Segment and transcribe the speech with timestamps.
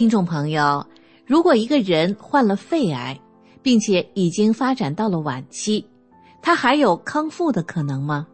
[0.00, 0.82] 听众朋友，
[1.26, 3.20] 如果一个人患了肺癌，
[3.60, 5.84] 并且已经发展到了晚期，
[6.40, 8.26] 他还有康复的可能吗？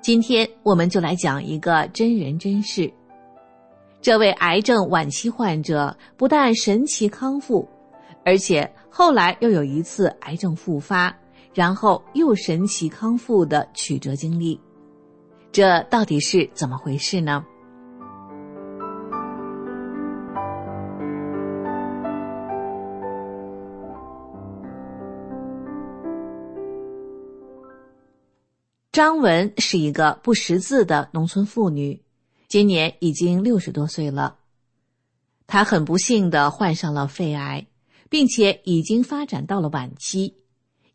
[0.00, 2.90] 今天我们就来讲一个真人真事。
[4.00, 7.68] 这位癌症晚期患者不但神奇康复，
[8.24, 11.14] 而且后来又有一次癌症复发，
[11.52, 14.58] 然后又神奇康复的曲折经历，
[15.52, 17.44] 这到底是怎么回事呢？
[28.96, 32.02] 张文是一个不识字的农村妇女，
[32.48, 34.38] 今年已经六十多岁了。
[35.46, 37.66] 她很不幸的患上了肺癌，
[38.08, 40.38] 并且已经发展到了晚期，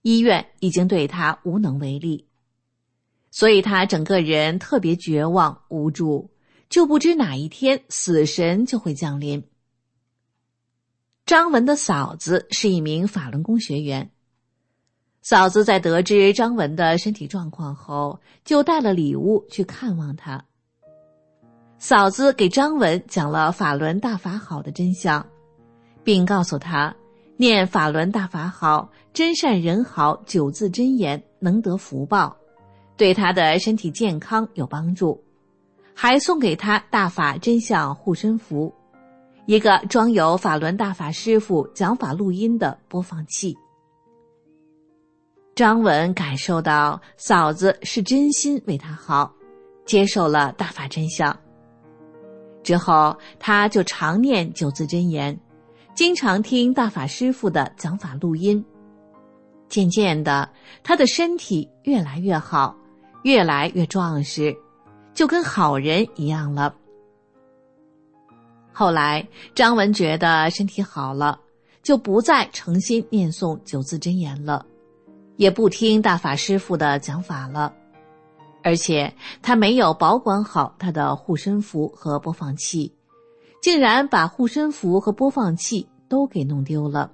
[0.01, 2.25] 医院已经对她无能为力，
[3.29, 6.31] 所以她整个人特别绝望无助，
[6.69, 9.43] 就不知哪一天死神就会降临。
[11.27, 14.09] 张文的嫂子是一名法轮功学员。
[15.21, 20.43] 嫂子在得知张文的身体状况后，就带了礼物去看望他。
[21.77, 25.23] 嫂子给张文讲了法轮大法好的真相，
[26.03, 26.95] 并告诉他，
[27.37, 32.35] 念法轮大法好、真善人好九字真言能得福报，
[32.97, 35.23] 对他的身体健康有帮助，
[35.93, 38.73] 还送给他大法真相护身符，
[39.45, 43.55] 一个装有法轮大法师傅讲法录音的播放器。
[45.53, 49.31] 张文感受到嫂子是真心为他好，
[49.85, 51.37] 接受了大法真相。
[52.63, 55.37] 之后，他就常念九字真言，
[55.93, 58.63] 经常听大法师傅的讲法录音。
[59.67, 60.49] 渐渐的，
[60.83, 62.75] 他的身体越来越好，
[63.23, 64.55] 越来越壮实，
[65.13, 66.73] 就跟好人一样了。
[68.71, 71.39] 后来，张文觉得身体好了，
[71.83, 74.65] 就不再诚心念诵九字真言了。
[75.41, 77.73] 也不听大法师傅的讲法了，
[78.61, 82.93] 而且他没有保管好他的护身符和播放器，
[83.59, 87.11] 竟然把护身符和播放器都给弄丢了。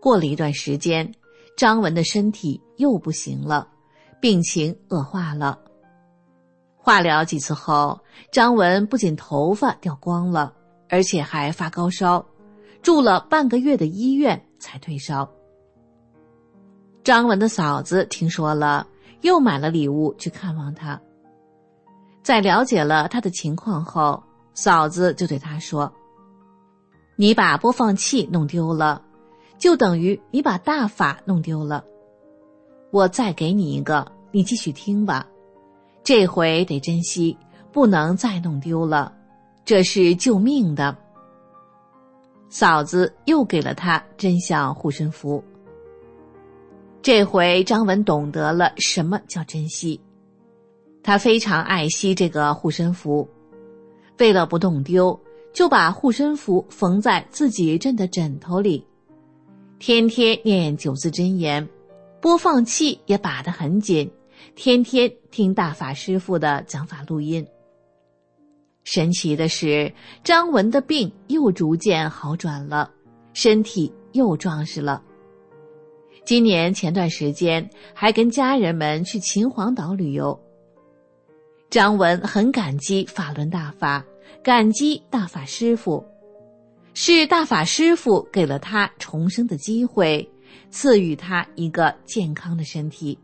[0.00, 1.14] 过了一段时间，
[1.56, 3.68] 张文的身体又不行了，
[4.20, 5.56] 病情恶化了。
[6.76, 8.00] 化疗几次后，
[8.32, 10.52] 张文不仅头发掉光了，
[10.88, 12.26] 而且还发高烧，
[12.82, 15.30] 住了半个月的医院才退烧。
[17.04, 18.86] 张文的嫂子听说了，
[19.20, 20.98] 又买了礼物去看望他。
[22.22, 24.22] 在了解了他的情况后，
[24.54, 25.92] 嫂子就对他说
[27.16, 29.02] ：“你把播放器弄丢了，
[29.58, 31.84] 就等于你把大法弄丢了。
[32.90, 35.26] 我再给你一个，你继续听吧。
[36.02, 37.36] 这回得珍惜，
[37.70, 39.12] 不能再弄丢了，
[39.66, 40.96] 这是救命的。”
[42.48, 45.44] 嫂子又给了他真相护身符。
[47.04, 50.00] 这回张文懂得了什么叫珍惜，
[51.02, 53.28] 他非常爱惜这个护身符，
[54.16, 55.20] 为了不弄丢，
[55.52, 58.82] 就把护身符缝在自己枕的枕头里，
[59.78, 61.68] 天天念九字真言，
[62.22, 64.10] 播放器也把得很紧，
[64.54, 67.46] 天天听大法师父的讲法录音。
[68.84, 69.92] 神奇的是，
[70.22, 72.90] 张文的病又逐渐好转了，
[73.34, 75.02] 身体又壮实了。
[76.24, 80.40] 今年前段时间还跟家人们去秦皇岛旅游。
[81.68, 84.02] 张文很感激法轮大法，
[84.42, 86.02] 感激大法师父，
[86.94, 90.26] 是大法师父给了他重生的机会，
[90.70, 93.18] 赐予他一个健康的身体。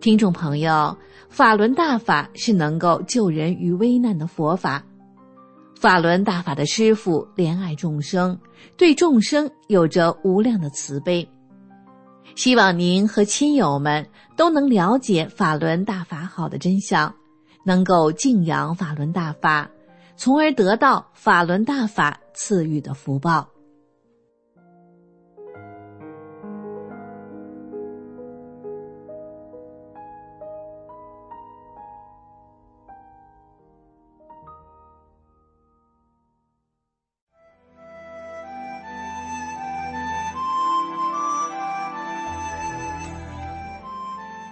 [0.00, 0.96] 听众朋友，
[1.28, 4.84] 法轮大法是能够救人于危难的佛法。
[5.74, 8.38] 法轮大法的师傅怜爱众生，
[8.76, 11.28] 对众生有着无量的慈悲。
[12.36, 14.06] 希望您和亲友们
[14.36, 17.16] 都能了解法轮大法好的真相，
[17.64, 19.68] 能够敬仰法轮大法，
[20.16, 23.48] 从而得到法轮大法赐予的福报。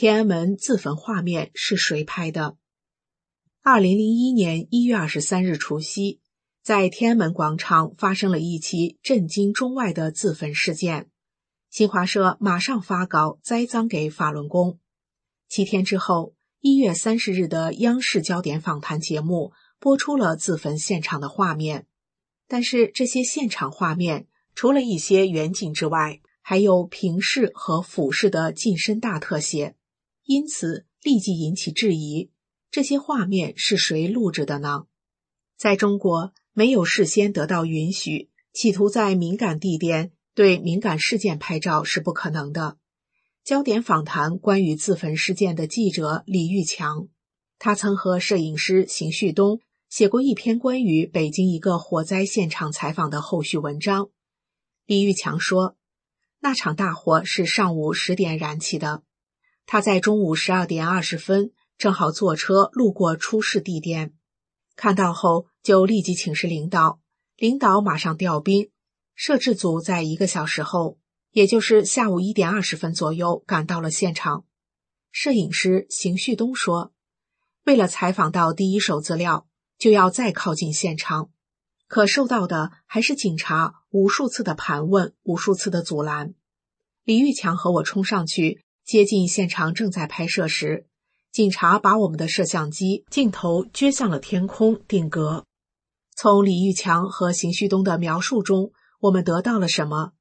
[0.00, 2.56] 天安门自焚画面是谁拍的？
[3.64, 6.20] 二零零一年一月二十三日除夕，
[6.62, 11.10] 在天安门广场发生了一起震惊中外的自焚事件。
[11.68, 14.78] 新华社马上发稿栽赃给法轮功。
[15.48, 21.88] 七天之后，一月三十日的央视焦点访谈节目播出了自焚现场的画面，
[22.46, 29.74] 但是这些现场画面除了一些远景之外，还有平视和俯视的近身大特写。
[30.28, 32.28] 因此，立即引起质疑：
[32.70, 34.84] 这些画面是谁录制的呢？
[35.56, 42.76] 在中国，没有事先得到允许，企图在敏感地点对敏感事件拍照是不可能的。
[43.42, 47.08] 焦点访谈关于自焚事件的记者李玉强，
[47.58, 54.10] 他曾和摄影师邢旭东写过一篇关于北京一个火灾现场采访的后续文章。
[54.84, 55.78] 李玉强说，
[56.40, 59.04] 那场大火是上午十点燃起的。
[59.70, 64.14] 他在中午十二点二十分正好坐车路过出事地点，
[64.76, 67.02] 看到后就立即请示领导，
[67.36, 68.70] 领导马上调兵，
[69.14, 70.96] 摄制组在一个小时后，
[71.32, 74.46] 也就是下午一点二十分左右赶到了现场。
[75.10, 76.94] 摄影师邢旭东说
[77.66, 81.28] ：“为了采访到第一手资料，就要再靠近现场，
[81.86, 86.32] 可受到的还是警察无数次的盘问，无数次的阻拦。”
[87.04, 88.64] 李玉强和我冲上去。
[88.88, 90.86] 接近现场正在拍摄时，
[91.30, 95.44] 警察把我们的摄像机镜头撅向了天空定格。
[96.16, 100.12] 从李玉强和邢旭东的描述中，我们得到了什么？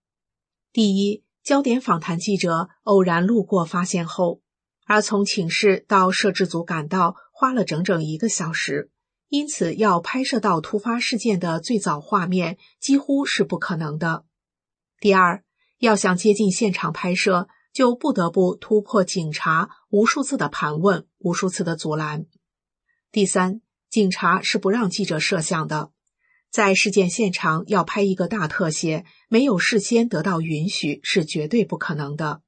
[0.74, 4.42] 第一，焦点访谈记者偶然路过发现后，
[4.86, 8.92] 而从寝室到摄制组赶到花了整整一个小时，
[9.30, 14.26] 因此要拍摄到突发事件的最早画面几乎是不可能的。
[15.00, 15.46] 第二，
[15.80, 17.48] 要想接近现场拍摄。
[17.78, 22.26] 就不得不突破警察无数次的盘问、无数次的阻拦。
[23.12, 25.92] 第三，警察是不让记者摄像的，
[26.50, 32.42] 在事件现场要拍一个大特写，没有事先得到允许是绝对不可能的。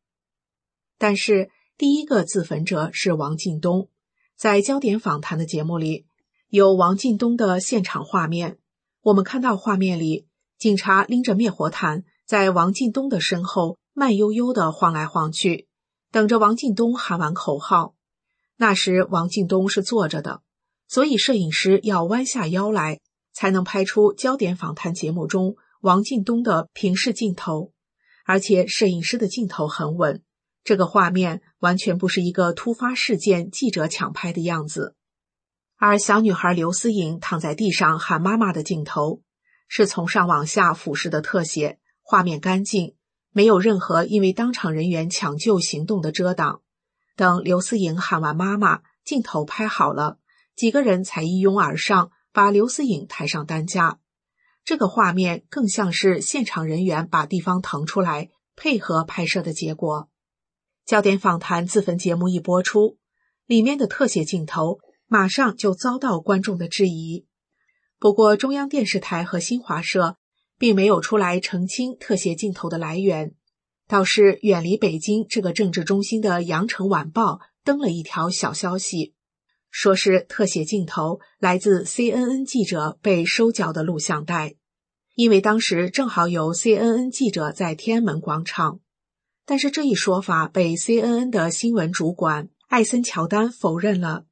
[0.98, 3.88] 但是，第一个自焚者是王进东，
[4.36, 6.07] 在焦点访谈的节目里
[6.48, 8.57] 有王进东的现场画面，
[9.03, 10.25] 我们看到画面里，
[10.57, 13.77] 警察拎着灭火毯在王进东的身后。
[14.00, 15.68] 慢悠悠的晃来晃去，
[16.10, 17.96] 等着王进东喊完口号。
[18.56, 20.41] 那时王进东是坐着的，
[20.88, 23.01] 所以摄影师要弯下腰来，
[23.34, 27.74] 才能拍出焦点访谈节目中王进东的平视镜头。
[28.24, 30.24] 而且摄影师的镜头很稳，
[30.63, 34.96] 这个画面完全不是一个突发事件记者抢拍的样子。
[35.77, 39.22] 而小女孩刘思颖躺在地上喊妈妈的镜头，
[39.68, 42.96] 是从上往下俯视的特写，画面干净。
[43.39, 46.62] 没有任何因为当场人员抢救行动的遮挡。
[47.15, 50.17] 等刘思颖喊完“妈妈”，镜头拍好了，
[50.58, 54.01] 几个人才一拥而上，把刘思颖抬上担架。
[54.65, 60.10] 这个画面更像是现场人员把地方腾出来配合拍摄的结果。
[60.86, 62.98] 焦点访谈自焚节目一播出，
[63.46, 67.25] 里面的特写镜头马上就遭到观众的质疑。
[68.00, 70.17] 不过，中央电视台和新华社
[70.60, 73.34] 并没有出来澄清特写镜头的来源，
[73.88, 79.16] 倒是远离北京这个政治中心的《羊城晚报》登了一条小消息。
[79.72, 84.56] 说是特写镜头来自 CNN 记者被收缴的录像带，
[85.16, 88.80] 因为当时正好有 CNN 记者在天安门广场。
[89.46, 94.25] 但是这一说法被 CNN 的新闻主管艾森乔丹否认了。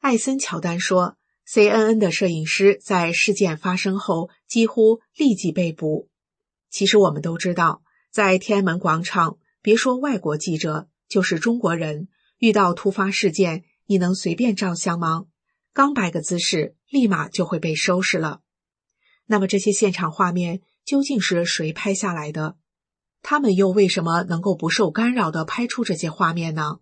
[0.00, 1.16] 艾森乔丹说
[1.48, 6.08] ，CNN 的摄影师在事件发生后几乎立即被捕。
[6.70, 13.64] 其实我们都知道，在天安门广场，别说外国记者，就是中国人遇到突发事件。
[13.88, 15.26] 你能随便照相吗？
[15.72, 18.40] 刚摆个姿势，立马就会被收拾了。
[19.26, 22.56] 那么这些现场画面究竟是谁拍下来的？
[23.22, 26.80] 他们又为什么能够不受干扰的拍出这些画面呢？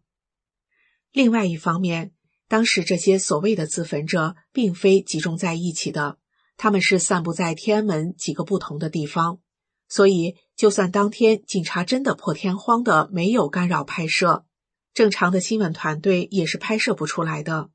[1.13, 2.13] 另外一方面，
[2.49, 6.19] 当时这些所谓的自焚者并非集中在一起的，
[6.57, 9.41] 他们是散布在天安门几个不同的地方，
[9.89, 14.45] 所以就算当天警察真的破天荒的没有干扰拍摄。
[14.93, 17.71] 正常的新闻团队也是拍摄不出来的。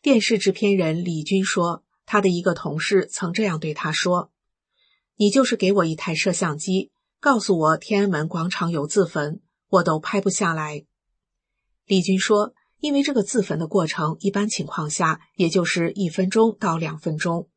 [0.00, 4.30] 电视制片人李军说，他的一个同事曾这样对他说
[5.18, 10.84] ：“你就是给我一台摄像机，告诉我天安门广场有自焚，我都拍不下来。”
[11.86, 17.48] 李军说：“因为这个自焚的过程，一般情况下也就是一分钟到两分钟，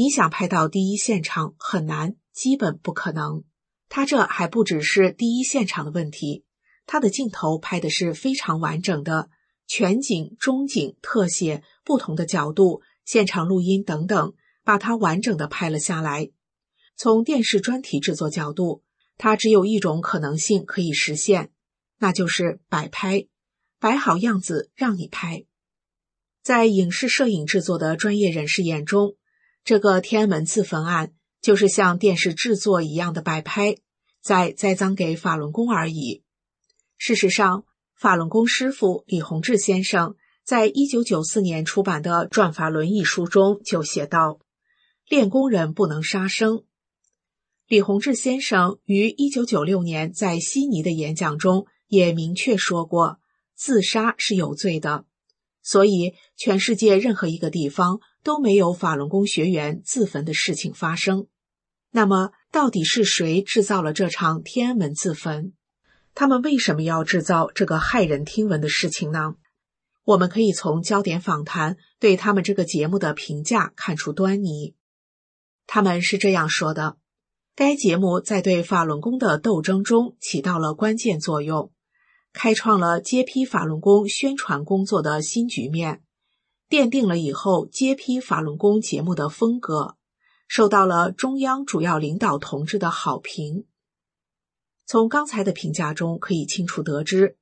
[0.00, 3.44] 你想拍到第一现场很难，基本不可能。
[3.90, 6.46] 他这还不只是第一现场的问题。”
[6.88, 9.28] 他的镜头拍的是非常完整的，
[9.66, 14.32] 全景、中景、特写，不同的角度、现场录音等等，
[14.64, 16.30] 把它完整的拍了下来。
[16.96, 18.82] 从电视专题制作角度，
[19.18, 21.52] 它只有一种可能性可以实现，
[21.98, 23.26] 那就是摆拍，
[23.78, 25.44] 摆好样子让你拍。
[26.42, 29.16] 在影视摄影制作的专业人士眼中，
[29.64, 33.76] 这个天安门自焚案就是像电视制作一样的摆拍，
[34.22, 36.22] 在栽赃给法轮功而已。
[36.98, 37.64] 事实上，
[37.94, 44.40] 法轮功师傅李洪志先生在一九九四年出版的《转法轮》一书中就写道
[45.08, 46.64] ：“练功人不能杀生。”
[47.68, 53.20] 李洪志先生于一九九六年在悉尼的演讲中也明确说过，
[53.54, 55.04] 自杀是有罪的。
[55.62, 61.26] 所以，全世界任何一个地方都没有法轮功学员自焚的事情发生。
[61.90, 65.52] 那么，到底是谁制造了这场天安门自焚？
[66.14, 69.34] 他们为什么要制造这个骇人听闻的事情呢？
[70.04, 74.74] 我们可以从焦点访谈对他们这个节目的评价看出端倪。
[75.66, 76.96] 他们是这样说的：
[77.54, 81.72] 该节目在对法轮功的斗争中起到了关键作用，
[82.32, 86.02] 开创了揭批法轮功宣传工作的新局面，
[86.70, 89.96] 奠定了以后揭批法轮功节目的风格，
[90.46, 93.64] 受到了中央主要领导同志的好评。
[94.86, 97.36] 从刚才的评价中可以清楚得知，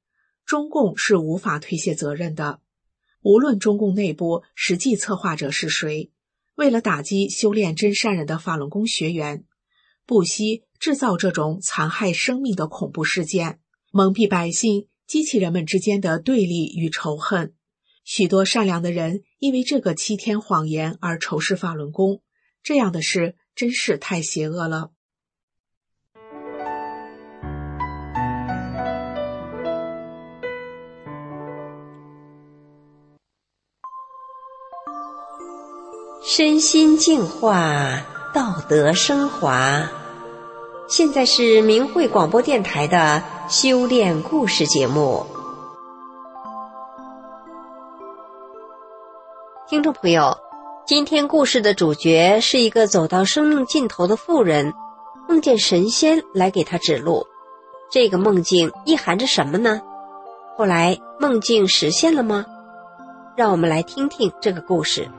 [0.46, 2.60] 中共是无法推卸责任的。
[3.20, 6.10] 无论中共内部实际策划者是谁，
[6.54, 9.44] 为了打击修炼真善人的法轮功学员，
[10.06, 17.52] 不惜制造这种残害生命的恐怖事件，蒙蔽百姓，激起人们之间的对立与仇恨。
[18.08, 22.22] 许多善良的人因为这个欺天谎言而仇视法轮功，
[22.62, 24.92] 这样的事真是太邪恶了。
[36.24, 39.86] 身心净化，道德升华。
[40.88, 45.26] 现在是明慧广播电台的修炼故事节目。
[49.68, 50.40] 听众朋友，
[50.86, 54.72] 今天故事的主角是一个走到生命尽头的妇人，
[55.28, 57.26] 梦见神仙来给她指路。
[57.90, 59.82] 这个梦境意含着什么呢？
[60.56, 62.46] 后来梦境实现了吗？
[63.36, 65.10] 让我们来听听这个故事。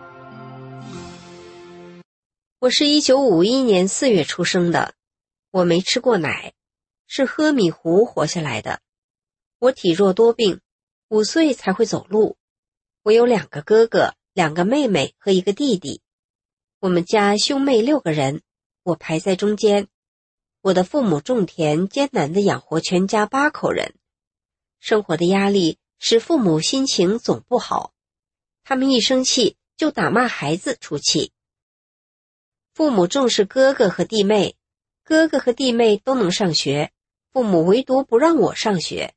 [2.58, 4.96] 我是一九五一年四月出生的，
[5.52, 6.54] 我没吃过奶，
[7.06, 8.80] 是喝米糊活下来的。
[9.60, 10.60] 我体弱多病，
[11.08, 12.36] 五岁才会走路。
[13.04, 16.02] 我有两个哥哥、两个妹妹和一个弟弟。
[16.80, 18.42] 我们家兄妹六个人，
[18.84, 19.90] 我排在中间。
[20.62, 23.96] 我的父母种田，艰难的养活全家八口人，
[24.80, 27.92] 生活的压力使父母心情总不好。
[28.64, 31.34] 他们一生气就打骂孩子出气。
[32.74, 34.56] 父母重视哥哥和弟妹，
[35.04, 36.94] 哥哥和弟妹都能上学，
[37.34, 39.14] 父母唯独不让我上学，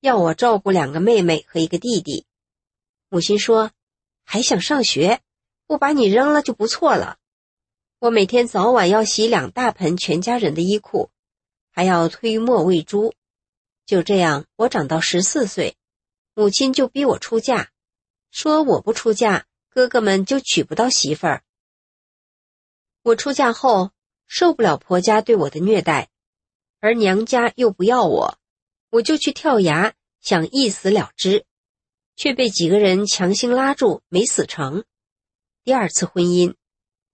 [0.00, 2.26] 要我照顾两个妹妹和一个弟弟。
[3.08, 3.70] 母亲说
[4.30, 5.22] ：“还想上学，
[5.66, 7.16] 不把你扔了就不错了。”
[7.98, 11.10] 我每天早晚要洗两大盆全家人的衣裤，
[11.70, 13.14] 还要推磨喂猪。
[13.86, 15.78] 就这样，我长到十四岁，
[16.34, 17.70] 母亲就逼我出嫁，
[18.30, 21.42] 说我不出嫁，哥哥们就娶不到媳妇儿。
[23.02, 23.92] 我出嫁后
[24.26, 26.10] 受不了婆家对我的虐待，
[26.80, 28.38] 而娘家又不要我，
[28.90, 31.46] 我就去跳崖，想一死了之，
[32.18, 34.84] 却被几个人强行拉住，没死成。
[35.64, 36.54] 第二次婚姻。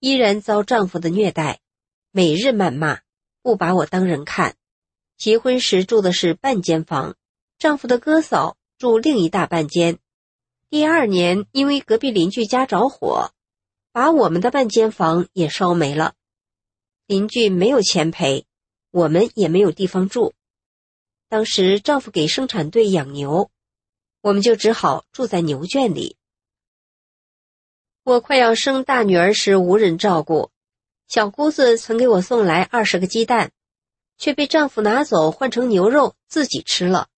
[0.00, 1.60] 依然遭丈夫的虐待，
[2.10, 3.00] 每日谩骂，
[3.40, 4.54] 不把我当人看。
[5.16, 7.16] 结婚时住的是半间房，
[7.58, 9.98] 丈夫的哥嫂住另一大半间。
[10.68, 13.32] 第二年，因为隔壁邻居家着火，
[13.92, 16.12] 把我们的半间房也烧没了。
[17.06, 18.44] 邻居没有钱赔，
[18.90, 20.34] 我们也没有地方住。
[21.30, 23.50] 当时丈夫给生产队养牛，
[24.24, 26.16] 我们就只好住在牛圈里。
[28.04, 30.50] 我快要生大女儿时，无人照顾，
[31.06, 33.52] 小姑子曾给我送来二十个鸡蛋，
[34.16, 37.08] 却被丈夫拿走换成牛肉自己吃了。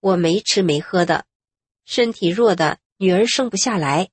[0.00, 1.26] 我没吃没喝的，
[1.84, 4.08] 身体弱的，女儿生不下来。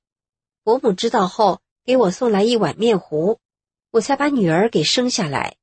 [0.62, 3.40] 伯母知道后，给我送来一碗面糊，
[3.92, 5.56] 我才把女儿给生下来。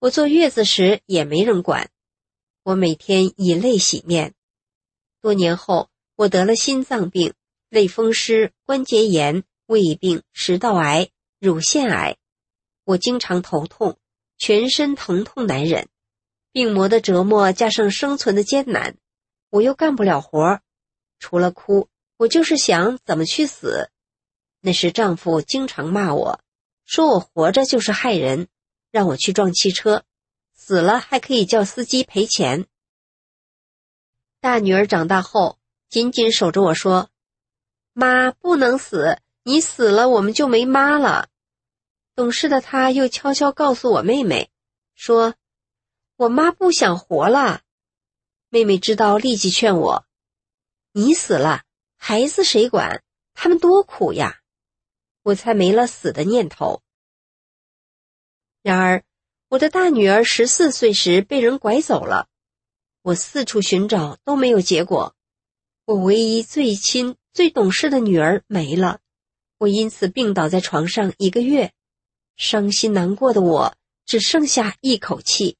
[0.00, 1.88] 我坐月子时也没人管，
[2.62, 4.34] 我每天以泪洗面。
[5.26, 7.34] 多年后，我得了心脏病。
[7.68, 11.08] 类风湿、关节炎、胃病、食道癌、
[11.40, 12.16] 乳腺癌，
[12.84, 13.98] 我经常头痛，
[14.38, 15.88] 全身疼痛难忍，
[16.52, 18.96] 病魔的折磨加上生存的艰难，
[19.50, 20.60] 我又干不了活
[21.18, 23.90] 除了哭，我就是想怎么去死。
[24.60, 26.38] 那时丈夫经常骂我，
[26.84, 28.46] 说我活着就是害人，
[28.92, 30.04] 让我去撞汽车，
[30.54, 32.68] 死了还可以叫司机赔钱。
[34.46, 37.10] 大女儿长大后，紧紧守着我说。
[37.92, 41.28] 妈不能死，你死了我们就没妈了。
[42.14, 44.52] 懂事的她又悄悄告诉我妹妹，
[44.94, 45.34] 说
[46.14, 47.62] ：“我妈不想活了。”
[48.48, 50.06] 妹妹知道，立即劝我
[50.94, 51.64] ：“你死了，
[51.96, 53.02] 孩子谁管？
[53.34, 54.42] 他们多苦呀！”
[55.24, 56.82] 我才没了死的念头。
[58.62, 59.02] 然而，
[59.48, 62.28] 我的大女儿十四岁时被人拐走了，
[63.06, 65.14] 我四处寻找都没有结果。
[65.84, 67.14] 我唯一最亲。
[67.32, 68.98] 最懂事的女儿没了，
[69.58, 71.70] 我因此病倒在床上一个月，
[72.36, 73.74] 伤心难过的我
[74.06, 75.56] 只剩下一口气。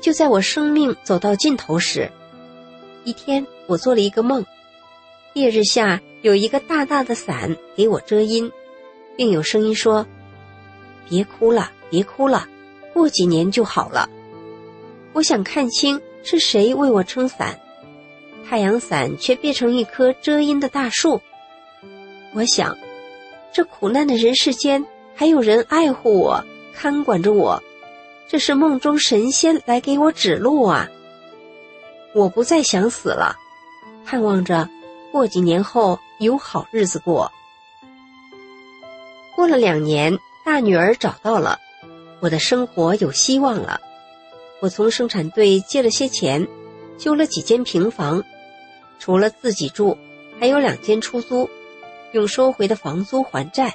[0.00, 2.10] 就在我生命走到尽头时，
[3.04, 4.44] 一天我做了一个梦，
[5.34, 8.50] 烈日下有一个大大的伞给我遮阴，
[9.16, 10.06] 并有声音说
[11.06, 12.48] ：“别哭了，别哭了，
[12.94, 14.10] 过几年就好了。”
[15.12, 17.58] 我想看清是谁为我撑伞。
[18.48, 21.20] 太阳伞却变成一棵遮阴的大树。
[22.34, 22.76] 我想，
[23.52, 26.44] 这苦难的人世间还有人爱护我、
[26.74, 27.62] 看管着我，
[28.28, 30.88] 这是梦中神仙来给我指路啊！
[32.14, 33.36] 我不再想死了，
[34.04, 34.68] 盼望着
[35.12, 37.30] 过几年后有好日子过。
[39.36, 41.58] 过了两年，大女儿找到了，
[42.20, 43.80] 我的生活有希望了。
[44.60, 46.46] 我从生产队借了些钱，
[46.98, 48.22] 修了几间平房。
[48.98, 49.96] 除了自己住，
[50.38, 51.48] 还有两间出租，
[52.12, 53.74] 用收回的房租还债，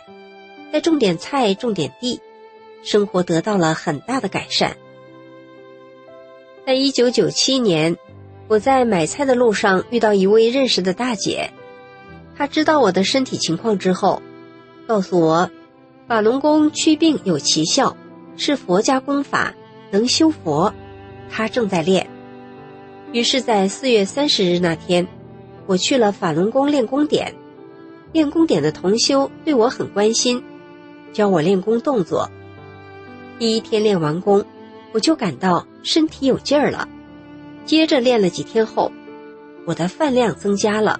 [0.71, 2.21] 再种点菜，种点地，
[2.83, 4.77] 生活得到了很大的改善。
[6.65, 7.97] 在一九九七年，
[8.47, 11.51] 我在买菜的路上遇到一位认识的大姐，
[12.37, 14.21] 她知道我的身体情况之后，
[14.87, 15.49] 告诉我，
[16.07, 17.97] 法轮功祛病有奇效，
[18.37, 19.55] 是佛家功法，
[19.91, 20.73] 能修佛，
[21.29, 22.07] 他正在练。
[23.11, 25.07] 于是，在四月三十日那天，
[25.67, 27.33] 我去了法轮功练功点。
[28.11, 30.43] 练功点的同修对我很关心，
[31.11, 32.29] 教我练功动作。
[33.37, 34.45] 第一天练完功，
[34.93, 36.87] 我就感到身体有劲儿了。
[37.65, 38.91] 接着练了几天后，
[39.65, 40.99] 我的饭量增加了，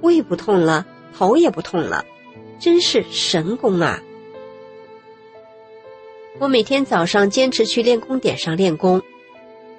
[0.00, 0.84] 胃不痛了，
[1.16, 2.04] 头也不痛了，
[2.58, 4.00] 真是神功啊！
[6.40, 9.02] 我每天早上坚持去练功点上练功。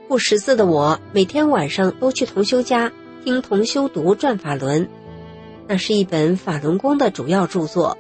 [0.07, 2.91] 不识字的我，每天晚上都去同修家
[3.23, 4.85] 听同修读《转法轮》，
[5.67, 7.97] 那是一本法轮功的主要著作。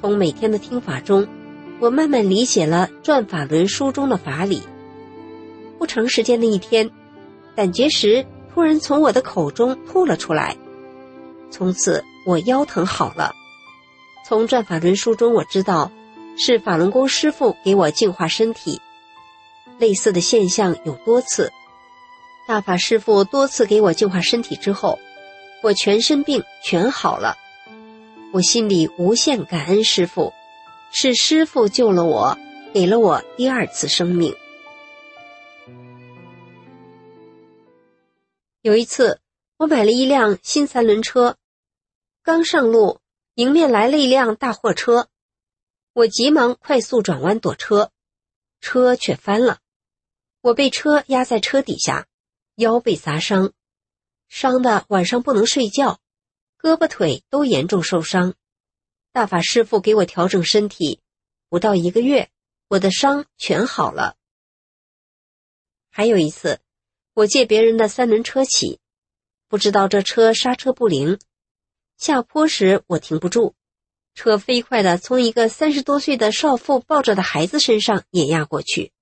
[0.00, 1.26] 从每天的听法中，
[1.80, 4.62] 我慢慢理解了《转法轮》书中的法理。
[5.78, 6.90] 不长时间的一天，
[7.54, 10.56] 胆结石突然从我的口中吐了出来，
[11.50, 13.32] 从此我腰疼好了。
[14.26, 15.90] 从转法轮书中我知道，
[16.36, 18.80] 是法轮功师傅给我净化身体。
[19.78, 21.52] 类似的现象有多次，
[22.46, 24.98] 大法师傅多次给我净化身体之后，
[25.62, 27.36] 我全身病全好了。
[28.32, 30.32] 我心里无限感恩师傅，
[30.92, 32.38] 是师傅救了我，
[32.72, 34.34] 给了我第二次生命。
[38.62, 39.20] 有一次，
[39.56, 41.36] 我买了一辆新三轮车，
[42.22, 43.00] 刚上路，
[43.34, 45.08] 迎面来了一辆大货车，
[45.94, 47.92] 我急忙快速转弯躲车，
[48.60, 49.60] 车却翻了，
[50.40, 52.08] 我被车压在车底下，
[52.56, 53.52] 腰被砸伤，
[54.28, 56.00] 伤的晚上不能睡觉。
[56.58, 58.34] 胳膊腿都严重受伤，
[59.12, 61.00] 大法师傅给我调整身体，
[61.48, 62.28] 不到一个月，
[62.66, 64.16] 我的伤全好了。
[65.90, 66.58] 还有一次，
[67.12, 68.80] 我借别人的三轮车骑，
[69.46, 71.20] 不知道这车刹车不灵，
[71.98, 73.54] 下坡时我停不住，
[74.14, 78.92] 车飞快的从一个三十多岁的少妇抱着的孩子身上碾压过去，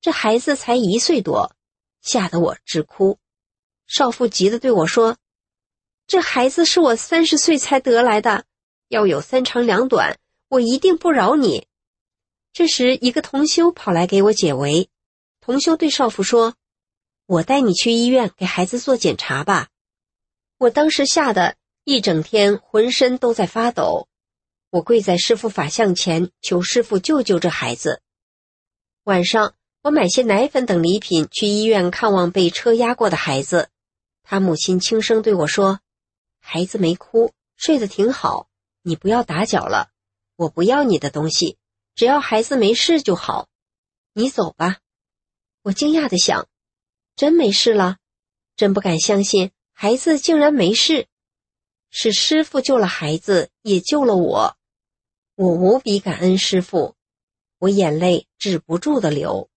[0.00, 1.54] 这孩子才一岁多，
[2.02, 3.18] 吓得我直哭。
[3.86, 5.16] 少妇急得对我说。
[6.06, 8.46] 这孩子是我三十岁才得来的，
[8.88, 11.66] 要有三长两短，我一定不饶你。
[12.54, 14.88] 这时，一个同修跑来给我解围。
[15.40, 16.54] 同修对少妇说
[17.26, 19.68] ：“我带你去医院给孩子做检查吧。”
[20.56, 24.07] 我当时吓得一整天浑身都在发抖。
[24.70, 28.02] 我跪在师傅法像前，求师傅救救这孩子。
[29.04, 33.70] 晚上，我买些奶粉等礼品去医院看望被车压过的孩子。
[34.22, 35.80] 他母亲轻声对我说。
[36.40, 38.48] 孩子没哭，睡得挺好。
[38.82, 39.88] 你不要打搅了，
[40.36, 41.56] 我不要你的东西，
[41.94, 43.48] 只要孩子没事就好。
[44.12, 44.80] 你走吧。
[45.62, 46.46] 我惊讶的想，
[47.16, 47.96] 真没事了？
[48.54, 51.06] 真不敢相信，孩子竟然没事。
[51.90, 54.57] 是师傅救了孩子，也救了我。
[55.40, 56.96] 我无比感恩师傅，
[57.60, 59.48] 我眼泪止不住的流。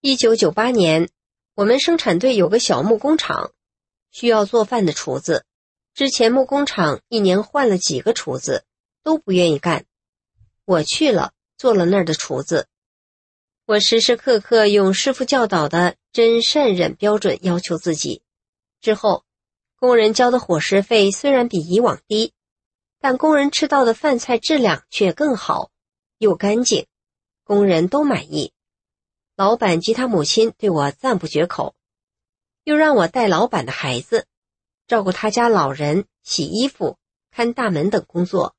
[0.00, 1.10] 一九九八年，
[1.54, 3.52] 我们生产队有个小木工厂。
[4.10, 5.44] 需要做饭的厨子，
[5.92, 8.64] 之前木工厂一年换了几个厨子，
[9.02, 9.84] 都不愿意干。
[10.64, 12.66] 我去了，做了那儿的厨子。
[13.66, 18.22] 我时时刻刻用师傅教导的真善忍标准要求自己。
[18.80, 19.26] 之后，
[19.78, 22.32] 工人交的伙食费虽然比以往低，
[23.04, 25.70] 但工人吃到的饭菜质量却更好，
[26.16, 26.86] 又干净，
[27.44, 28.54] 工人都满意。
[29.36, 31.74] 老板及他母亲对我赞不绝口。
[32.62, 34.24] 又让我带老板的孩子，
[34.86, 36.96] 照顾他家老人、洗衣服、
[37.30, 38.56] 看大门等工作。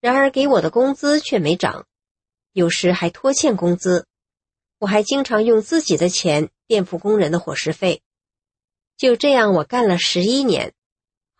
[0.00, 1.86] 然而给我的工资却没涨，
[2.52, 4.06] 有时还拖欠工资。
[4.78, 8.00] 我还经常用自己的钱垫付工人的伙食费。
[8.96, 10.72] 就这样，我干了十一年。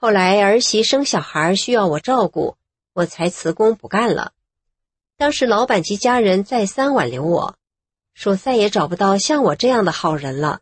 [0.03, 2.57] 后来儿媳生小孩需要我照顾，
[2.93, 4.33] 我才辞工不干了。
[5.17, 7.57] 当时老板及家人再三挽留我，
[8.13, 10.61] 说再也找不到像我这样的好人了。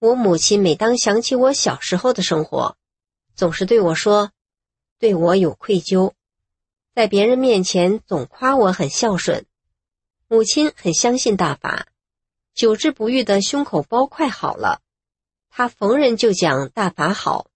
[0.00, 2.76] 我母亲每当想起我小时候的生活，
[3.36, 4.32] 总是对我说
[4.98, 6.14] ：“对我有愧疚，
[6.96, 9.46] 在别人面前总夸我很孝顺。”
[10.26, 11.86] 母亲很相信大法，
[12.54, 14.80] 久治不愈的胸口包快好了，
[15.48, 17.46] 她逢人就讲大法好。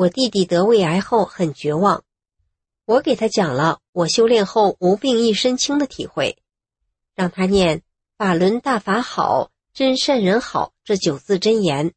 [0.00, 2.04] 我弟弟得胃癌后很绝望，
[2.86, 6.38] 我给他讲了我修炼后无病一身轻的体会，
[7.14, 7.82] 让他念
[8.16, 9.50] 法轮大法好。
[9.74, 11.92] 真善人好这九字真言，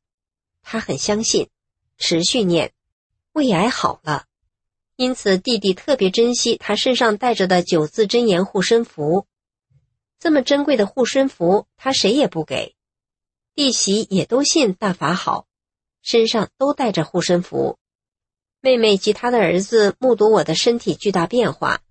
[0.62, 1.50] 他很相信，
[1.98, 2.74] 持续念，
[3.32, 4.26] 胃癌好了。
[4.98, 9.28] 因此，弟弟特别珍惜他身上带着的九字真言护身符。
[10.20, 12.76] 这么珍贵的护身符，他谁也不给。
[13.56, 15.48] 弟媳也都信大法好，
[16.02, 17.80] 身上都带着护身符。
[18.64, 21.82] 妹妹及她的儿子目睹我的身体巨大变化，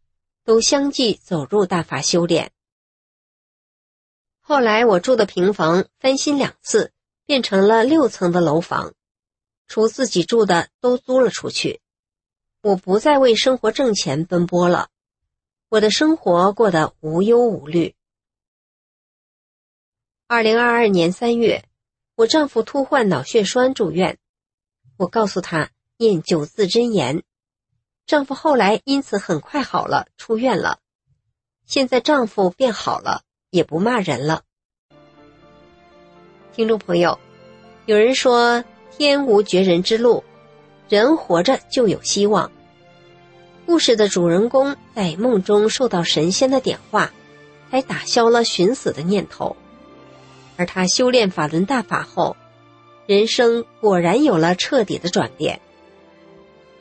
[0.43, 2.51] 都相继走入大法修炼。
[4.41, 6.91] 后来我住的平房翻新两次，
[7.27, 8.95] 变成了六层的楼房，
[9.69, 11.83] 除自己住的都租了出去。
[12.63, 14.89] 我不再为生活挣钱奔波了，
[15.69, 17.95] 我的生活过得无忧无虑。
[20.27, 21.67] 二零二二年三月，
[22.15, 24.17] 我丈夫突患脑血栓住院，
[24.97, 27.23] 我告诉他念九字真言，
[28.07, 30.79] 丈夫后来因此很快好了，出院了。
[31.67, 33.23] 现在丈夫变好了。
[33.53, 34.45] 也不骂人了。
[36.55, 37.19] 听众朋友，
[37.85, 40.25] 有人说天无绝人之路，
[40.89, 42.51] 人活着就有希望。
[43.67, 47.13] 故事的主人公在梦中受到神仙的点化，
[47.71, 49.55] 才打消了寻死的念头。
[50.57, 52.35] 而他修炼法轮大法后，
[53.05, 55.61] 人生果然有了彻底的转变。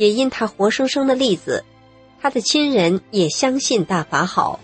[0.02, 1.64] 也因他活生生的例子，
[2.20, 4.60] 他的亲人也相信大法好，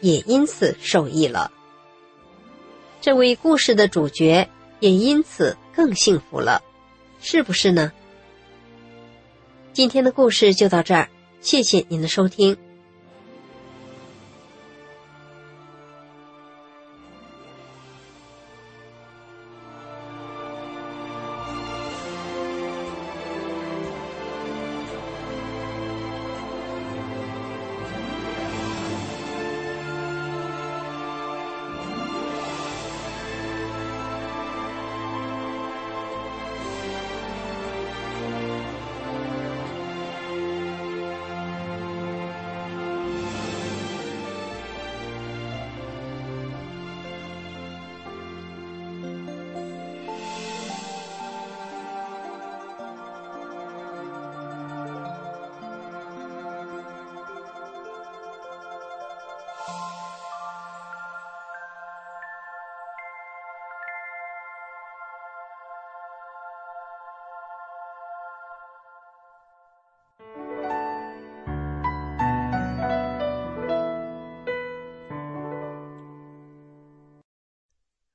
[0.00, 1.52] 也因此受益了。
[3.02, 6.62] 这位故事的主角也因此更幸福了，
[7.20, 7.92] 是不是呢？
[9.74, 11.10] 今天的故事就到这儿，
[11.42, 12.56] 谢谢您的收听。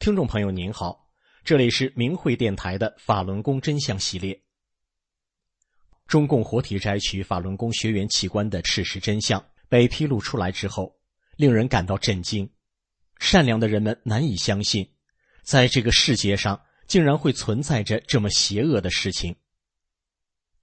[0.05, 1.09] 听众朋友您好，
[1.43, 4.39] 这里是明慧电台的法轮功真相系列。
[6.05, 10.95] 中共活体摘取法轮功学员器官的事实真相被披露出来之后，
[11.37, 12.47] 令人感到震惊。
[13.17, 14.87] 善良的人们难以相信，
[15.41, 19.35] 在这个世界上竟然会存在着这么邪恶的事情。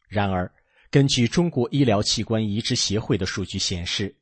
[0.07, 0.49] 然而，
[0.89, 4.17] 根据中国医疗器官移植协会的数据显示，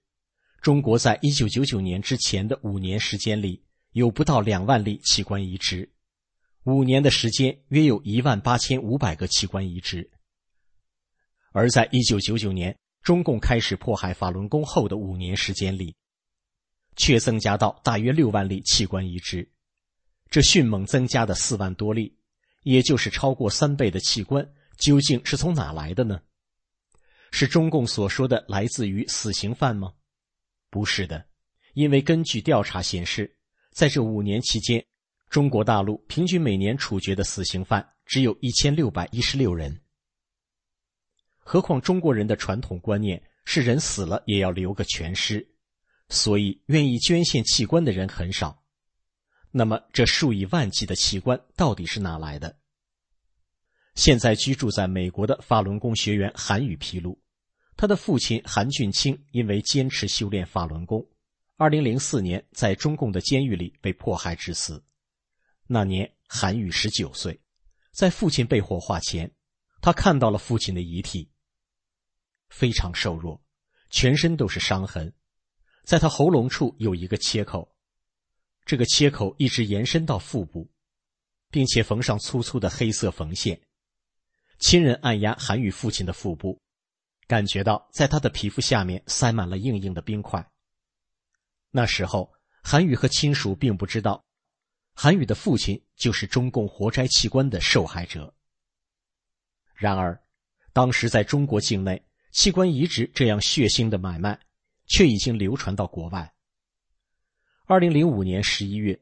[0.63, 3.63] 中国在一九九九年之前的五年时间里。
[3.93, 5.91] 有不到两万例器官移植，
[6.63, 10.09] 五年的时间约有一万八千五百个器官移植。
[11.51, 15.97] 而在一九九九年中共开始迫害法轮功后的五年时间里，
[16.95, 19.51] 却增加到大约六万例器官移植，
[20.31, 22.17] 这迅猛增加的四万多例，
[22.63, 24.49] 也就是超过三倍的器官，
[24.79, 26.23] 究竟是从哪来的呢？
[27.33, 29.95] 是中共所说的来自于死刑犯吗？
[30.71, 31.27] 不是的，
[31.75, 33.37] 因为根据调查显示。
[33.71, 34.85] 在这五年期间，
[35.29, 39.81] 中国大陆平均每年处决的死刑犯只有一千六百一十六人。
[41.39, 45.49] 何况中国人的传统观念是人死了也要留个全尸，
[46.09, 48.63] 所以愿意捐献器官的人很少。
[49.51, 52.57] 那么，这数以万计的器官到底是哪来的？
[53.95, 57.21] 现在居住在美国的法轮功学员韩宇披露，
[57.77, 61.05] 他的父亲韩俊清因为坚持修炼法轮功。
[61.61, 64.83] 二零零四年，在中共的监狱里被迫害致死。
[65.67, 67.39] 那年，韩宇十九岁，
[67.93, 69.31] 在父亲被火化前，
[69.83, 71.31] 他看到了父亲的遗体，
[72.49, 73.45] 非常瘦弱，
[73.91, 75.13] 全身都是伤痕，
[75.85, 77.77] 在他喉咙处有一个切口，
[78.65, 80.67] 这个切口一直延伸到腹部，
[81.51, 83.61] 并且缝上粗粗的黑色缝线。
[84.61, 86.59] 亲人按压韩宇父亲的腹部，
[87.27, 90.50] 感觉到在他的皮肤下面塞满了硬硬的冰块。
[91.71, 94.25] 那时候，韩宇和亲属并不知道，
[94.93, 98.35] 韩宇的父亲就是中共活摘器官的受害者。
[99.75, 100.21] 然而，
[100.73, 104.39] 当时在中国境内，器官移植这样血腥的买卖，
[104.87, 106.33] 却已经流传到国外。
[107.67, 109.01] 二零零五年十一月，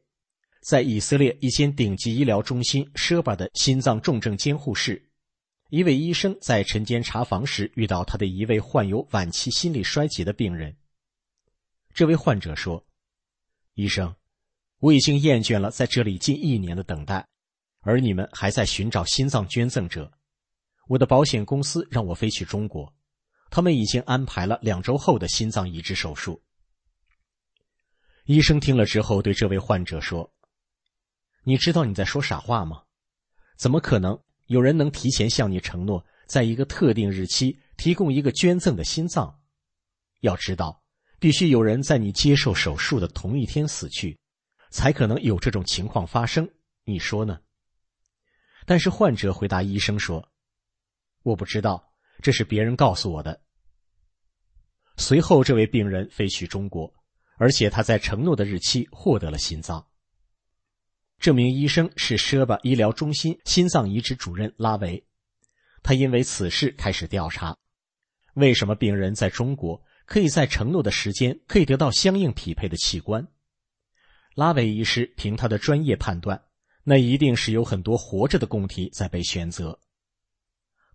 [0.62, 5.10] 在以色列一间顶级医疗中心舍巴的心脏重症监护室，
[5.70, 10.76] 一位医生在晨间查房时遇到他的一位患有晚期心力衰竭的病人。
[11.94, 12.86] 这位患者说
[13.74, 14.14] ：“医生，
[14.78, 17.26] 我已经厌倦了在这里近一年的等待，
[17.80, 20.12] 而你们还在寻找心脏捐赠者。
[20.86, 22.94] 我的保险公司让我飞去中国，
[23.50, 26.42] 他们已经安排了两周后的心脏移植手术。”
[28.26, 30.32] 医生听了之后对这位患者说
[31.44, 32.84] ：“你知道你在说傻话吗？
[33.56, 39.40] 怎么可能有人能提前向你承诺，在一个特定日期提供一个捐赠的心脏？
[40.20, 40.82] 要知道。”
[41.18, 44.18] 必须有人在你接受手术的同一天死去，
[44.70, 46.48] 才可能有这种情况发生。
[46.84, 47.40] 你说呢？
[48.66, 50.28] 但是患者回答医生说
[51.24, 53.42] ：“我不知道，这是别人告诉我的。”
[54.96, 56.92] 随后，这位病人飞去中国，
[57.36, 59.86] 而且他在承诺的日期获得了心脏。
[61.18, 65.04] 这名医生是舍巴医疗中心心脏移植主任拉维，
[65.82, 67.56] 他因为此事开始调查：
[68.34, 69.82] 为什么病人在中国？
[70.08, 73.28] 可以在承诺的时间可以得到相应匹配的器官。
[74.34, 76.42] 拉维医师凭他的专业判断，
[76.82, 79.78] 那一定是有很多活着的供体在被选择。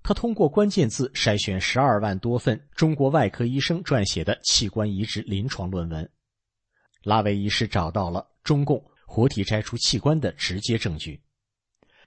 [0.02, 6.12] 他通过关键字筛选十二万多份中国外科医生撰写的器官移植临床论文，
[7.04, 11.21] 拉维医师找到了中共活体摘除器官的直接证据，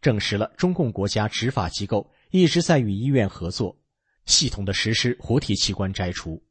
[0.01, 3.79] 证实了中共国家执法机构一直在与医院合作，
[4.25, 6.43] 系统的实施活体器官摘除。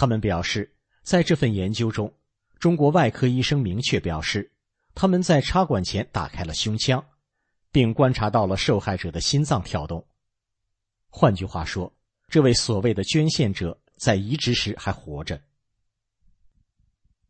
[0.00, 2.14] 他们表示，在这份研究中，
[2.60, 4.48] 中国外科医生明确表示，
[4.94, 7.04] 他们在插管前打开了胸腔，
[7.72, 10.06] 并观察到了受害者的心脏跳动。
[11.08, 11.92] 换句话说，
[12.28, 15.42] 这位所谓的捐献者在移植时还活着。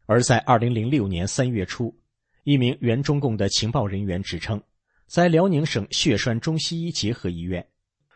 [0.04, 1.98] 而在二零零六年三月初，
[2.44, 4.62] 一名原中共的情报人员指称，
[5.07, 7.66] 在辽宁省血栓中西医结合医院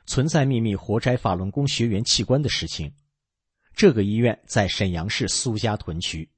[0.05, 2.93] 存在秘密活摘法轮功学员器官的事情。
[3.75, 6.29] 这个医院在沈阳市苏家屯区，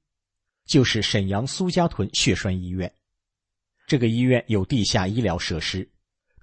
[0.65, 2.91] 就是沈阳苏家屯血栓医院。
[3.87, 5.89] 这个医院有地下医疗设施。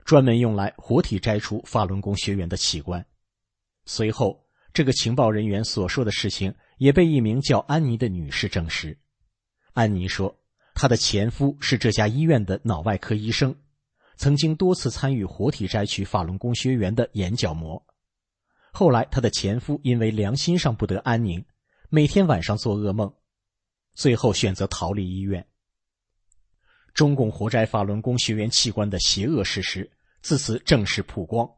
[0.04, 3.06] 专门用来活体摘除法轮功学员的器官。
[3.86, 8.98] 随后，这个情报人员所说的事情也被一名叫安妮的女士证实。
[9.74, 10.36] 安妮说，
[10.74, 13.54] 她的前夫是这家医院的脑外科医生，
[14.16, 17.80] 曾经多次参与活体摘取法轮功学员的眼角膜。
[18.72, 21.44] 后来，她的前夫因为良心上不得安宁，
[21.90, 23.14] 每天晚上做噩梦，
[23.94, 25.46] 最后选择逃离医院。
[26.94, 29.90] 中共活摘法轮功学员器官的邪恶事实
[30.22, 31.48] 自此正式曝光，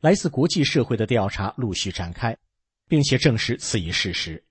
[0.00, 2.36] 来自国际社会的调查陆续展开，
[2.86, 4.44] 并且证实此一事实。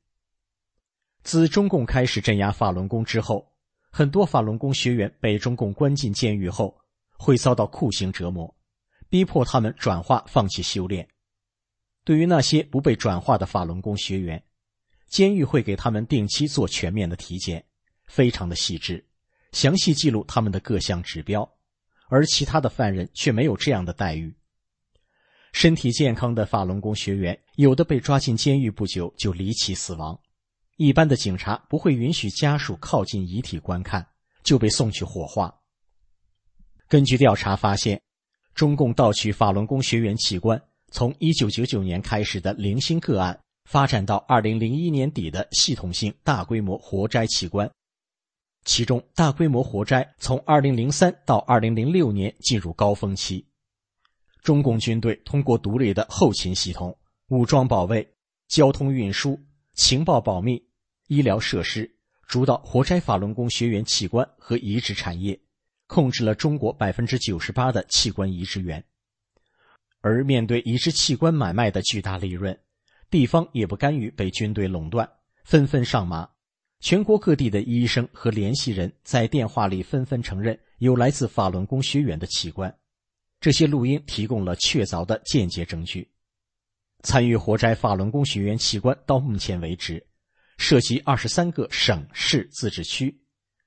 [1.21, 3.47] 自中共开始镇压法轮功之后，
[3.91, 6.75] 很多法轮功学员被中共关进监狱后，
[7.17, 8.55] 会遭到酷刑折磨，
[9.07, 11.07] 逼迫他们转化、放弃修炼。
[12.05, 14.41] 对于那些不被转化的法轮功学员，
[15.09, 17.65] 监狱会给他们定期做全面的体检，
[18.05, 19.05] 非常的细致。
[19.51, 21.49] 详细记录他们的各项指标，
[22.09, 24.35] 而其他的犯人却没有这样的待遇。
[25.51, 30.19] 身体健康的法轮功学员，有的被抓进监狱不久就离奇死亡，
[30.75, 34.05] 一般的警察不会允许家属靠近遗体观看，
[34.43, 35.61] 就被送去火化。
[36.87, 38.01] 根据调查发现，
[38.53, 40.61] 中共盗取法轮功学员器官，
[40.95, 47.69] 从一九九九年开始的零星个案，发展到二零零一年底的系统性大规模活摘器官。
[48.63, 53.45] 其中，大规模活摘从2003到2006年进入高峰期。
[54.41, 58.09] 中共军队通过独立的后勤系统、武装保卫、
[58.47, 59.37] 交通运输、
[59.73, 60.65] 情报保密、
[61.09, 61.93] 医疗设施，
[62.25, 65.37] 主导活摘法轮功学员器官和移植产业，
[65.87, 68.81] 控制了中国百分之九十八的器官移植源。
[70.05, 72.55] 而面对移植器官买卖的巨大利润，
[73.09, 75.09] 地方也不甘于被军队垄断，
[75.43, 76.29] 纷纷上马。
[76.79, 82.71] 全国各地的医生和联系人在电话里纷纷承认有来自法轮功学员的器官，
[83.39, 86.07] 这些录音提供了确凿的间接证据。
[87.01, 90.05] 参与活摘法轮功学员器官到目前为止，
[90.59, 93.19] 涉及二十三个省市自治区，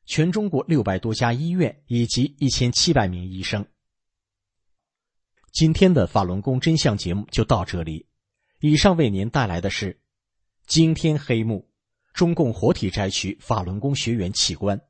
[0.07, 3.67] 全中国六百多家医院以及一千七百名医生。
[5.59, 8.07] 今天的法轮功真相节目就到这里，
[8.61, 9.99] 以上为您带来的是
[10.69, 11.69] 惊天黑幕。
[12.15, 14.81] 中共活体摘取法轮功学员器官。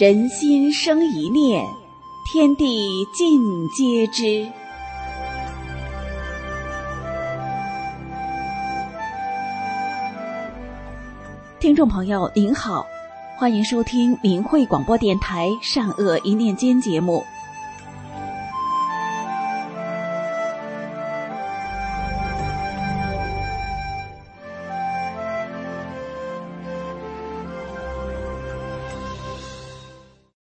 [0.00, 1.64] 人心生一念，
[2.32, 4.61] 天地尽皆知。
[11.62, 12.84] 听众朋友您好，
[13.38, 17.22] 欢迎收听明慧广播电台《善恶一念间》节目。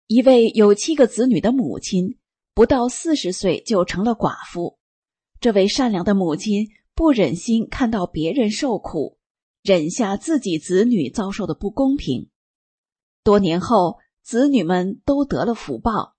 [0.07, 2.15] 一位有七个子女的母亲，
[2.53, 4.77] 不到四十岁就成了寡妇。
[5.41, 9.17] 这位善良的母亲不忍心看到别人受苦。
[9.63, 12.29] 忍下自己子女遭受的不公平，
[13.23, 16.15] 多年后，子女们都得了福报。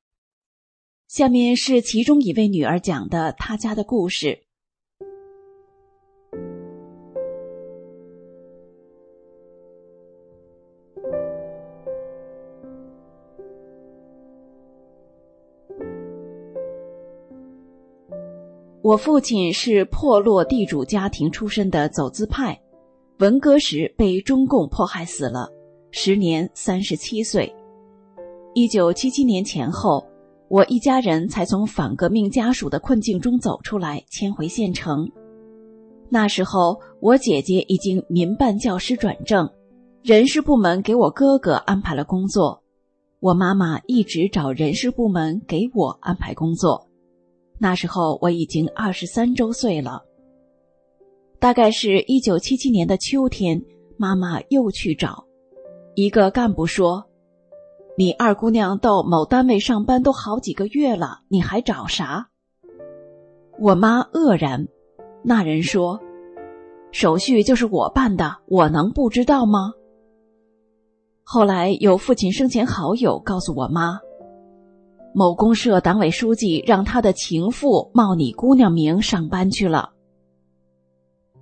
[1.09, 4.45] 下面是其中一位女儿讲的她家的故事。
[18.83, 22.62] 我父亲是破落地主家庭出身的走资派。
[23.23, 25.49] 文革时被中共迫害死了，
[25.93, 27.55] 时年三十七岁。
[28.53, 30.05] 一九七七年前后，
[30.49, 35.09] 我一家人才从反革命家属的困境中走出来，迁回县城。
[36.09, 39.49] 那时候，我姐姐已经民办教师转正，
[40.03, 42.65] 人事部门给我哥哥安排了工作。
[43.21, 46.89] 我妈妈一直找人事部门给我安排工作。
[47.61, 50.03] 那时候我已经二十三周岁了。
[51.43, 53.65] 大概是一九七七年的秋天，
[53.97, 55.25] 妈妈又去找
[55.97, 57.07] 一个干部说
[57.99, 62.29] ：“你二姑娘到某单位上班都好几个月了，你还找啥？”
[63.59, 64.69] 我妈愕然。
[65.25, 65.99] 那人说
[66.93, 69.73] ：“手续就是我办的，我能不知道吗？”
[71.27, 73.99] 后来有父亲生前好友告诉我妈，
[75.13, 79.91] 某公社党委书记让他的情妇冒你姑娘名上班去了。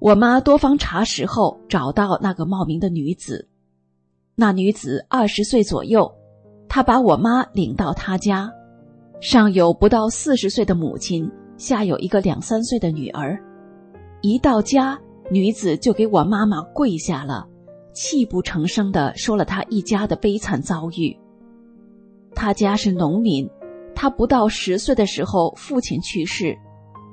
[0.01, 3.47] 我妈多方查实后找到那个冒名的女子，
[4.35, 6.11] 那女子二十岁左右，
[6.71, 8.51] 她把我妈领到她家，
[9.21, 13.39] 上有不到四十岁的母亲，下有一个两三岁的女儿。
[14.23, 14.99] 一到家，
[15.31, 17.47] 女子就给我妈妈跪下了，
[17.93, 21.15] 泣不成声的说了她一家的悲惨遭遇。
[22.35, 23.47] 她家是农民，
[23.95, 26.57] 她不到十岁的时候父亲去世，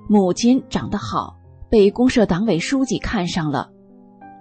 [0.08, 1.37] 母亲长得好，
[1.70, 3.72] 被公社党委书记看上了。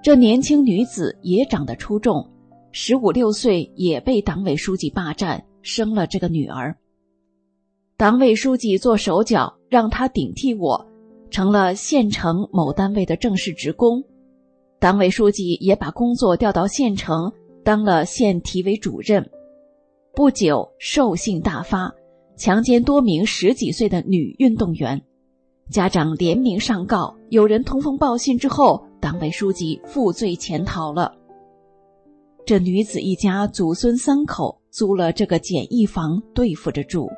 [0.02, 2.30] 这年轻女子也长得出众，
[2.70, 6.76] 十五六岁也被党委书记霸占，生了这个女儿。
[7.96, 10.86] 党委书记做手脚，让她顶替我。
[11.28, 14.04] 成了县城某单位的正式职工，
[14.78, 17.32] 党委书记也把工作调到县城，
[17.64, 19.28] 当了县体委主任。
[20.14, 21.92] 不久，兽性大发，
[22.36, 25.02] 强奸多名十几岁的女运动员，
[25.70, 31.12] 家长联名上告，有人通风报信之后，党委书记负罪潜逃了。
[32.46, 37.10] 这女子一家祖孙三口租了这个简易房对付着住。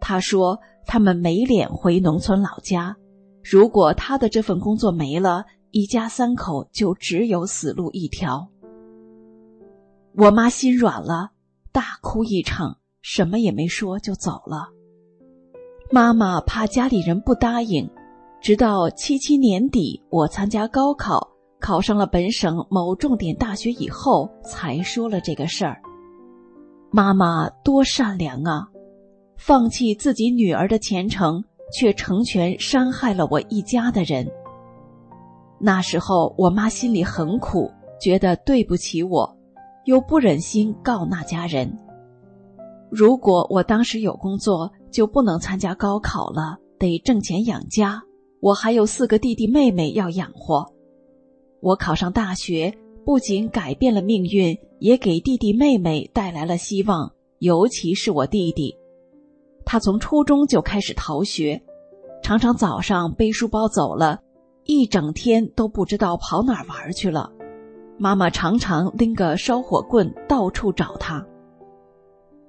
[0.00, 2.94] 他说他们没脸回农村老家。
[3.42, 8.50] 如果他的这份工作没了，一家三口就只有死路一条。
[10.14, 11.30] 我妈心软了，
[11.72, 14.68] 大哭一场，什么也没说就走了。
[15.90, 17.88] 妈妈怕家里人不答应，
[18.40, 21.28] 直到七七年底我参加高考，
[21.58, 25.80] 考上了本省某重点大学以后，才说了这个事儿。
[26.90, 28.68] 妈妈多善良啊，
[29.36, 31.44] 放弃自己女儿的前程。
[31.70, 34.26] 却成全伤害了我一家的人。
[35.60, 37.70] 那时候，我妈心里很苦，
[38.00, 39.36] 觉得对不起我，
[39.84, 41.70] 又不忍心告那家人。
[42.90, 48.02] 如果我当时有工作，就不能参加高考了，得挣钱养家。
[48.40, 50.66] 我还有四个弟弟妹妹要养活。
[51.60, 52.72] 我考上大学，
[53.04, 58.76] 不仅改变了命运，也给弟弟妹妹带来了希望，尤其是我弟弟。
[59.64, 61.60] 他从初中就开始逃学，
[62.22, 64.20] 常常早上背书包走了，
[64.64, 67.32] 一整天都不知道跑哪玩去了。
[67.98, 71.26] 妈妈常常拎个烧火棍到处找他。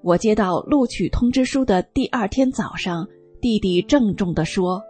[0.02, 3.08] 我接到录取通知书的第二天早上，
[3.42, 4.82] 弟弟郑重地说：“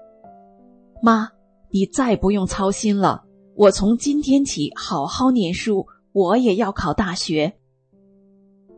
[1.01, 1.29] 妈，
[1.71, 3.23] 你再不用操心了，
[3.55, 7.53] 我从今天起好好念书，我也要考大学。”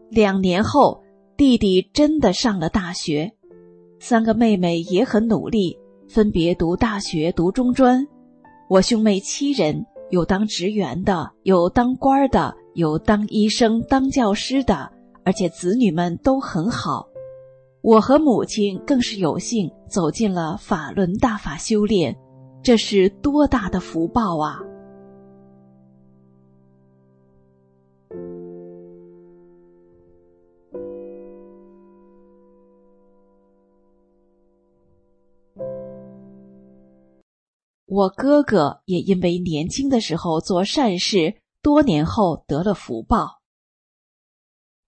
[0.09, 1.03] 两年后，
[1.35, 3.33] 弟弟真的上了大学。
[3.99, 5.77] 三个妹妹也很努力，
[6.07, 8.07] 分别读大学、读中专。
[8.69, 14.91] 我兄妹七人，有当职员的，有当官的，有当医生、当教师的，
[15.23, 17.07] 而且子女们都很好。
[17.81, 22.15] 我和母亲更是有幸走进了法轮大法修炼，
[22.61, 24.59] 这是多大的福报啊！
[37.87, 43.40] 我哥哥也因为年轻的时候做善事，多年后得了福报。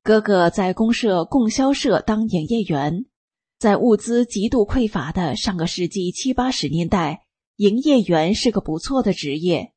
[0.03, 3.05] 哥哥在公社供销社当营业员，
[3.57, 7.25] 在物资极度匮乏的上个世纪七八十年代，
[7.55, 9.71] 营业员是个不错的职业。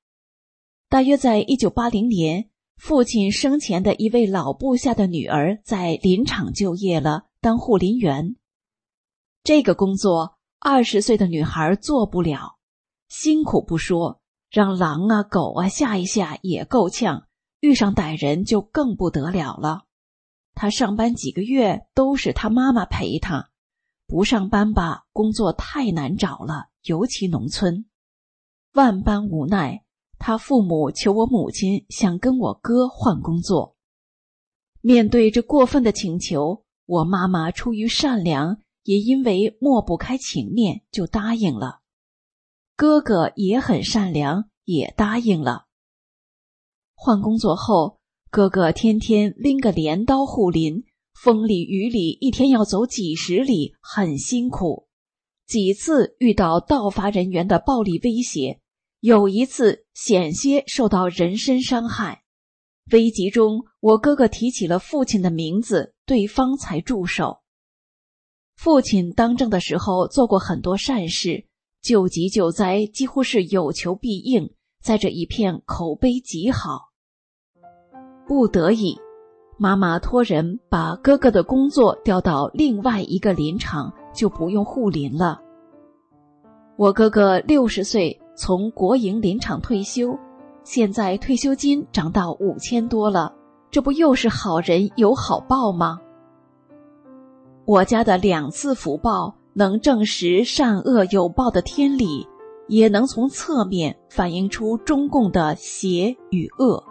[0.88, 8.34] 大约在一九八零年，父亲生前的一位老部下的女儿在林场就业了，当护林员。
[9.44, 12.56] 这个工作，二十岁的女孩做不了。
[13.08, 14.20] 辛苦不说，
[14.50, 17.28] 让狼啊狗啊吓一吓也够呛，
[17.60, 19.84] 遇上歹人就更不得了了。
[20.56, 23.50] 他上班几个月都是他妈妈陪他，
[24.06, 27.84] 不上班吧，工作太难找了，尤其农村。
[28.72, 29.84] 万般无奈，
[30.18, 33.76] 他父母求我母亲想跟我哥换工作。
[34.80, 41.80] 面对这过分的请求，我妈妈出于善良，也因为抹不开情面，就答应了。
[42.76, 45.66] 哥哥也很善良，也答应了。
[46.94, 47.95] 换工作后，
[48.36, 50.84] 哥哥天天拎个镰刀护林，
[51.14, 54.88] 风里雨里，一天要走几十里，很辛苦。
[55.46, 58.60] 几次遇到盗伐人员的暴力威胁，
[59.00, 62.24] 有一次险些受到人身伤害。
[62.92, 67.38] 危急中，我哥哥提起了父亲的名字，对方才住手。
[68.54, 71.46] 父亲当政的时候做过很多善事，
[71.80, 74.52] 救急救灾几乎是有求必应，
[74.84, 76.90] 在这一片口碑极好。
[78.26, 78.98] 不得已，
[79.58, 83.92] 妈妈托人把哥哥的工作调到另外一个林场。
[84.16, 85.42] 就不用护林了。
[86.78, 90.18] 我哥哥六十岁从国营林场退休，
[90.64, 93.34] 现在退休金涨到五千多了，
[93.70, 96.00] 这不又是好人有好报吗？
[97.66, 102.26] 我家的两次福报能证实善恶有报的天理，
[102.68, 106.82] 也能从侧面反映出中共的邪与恶。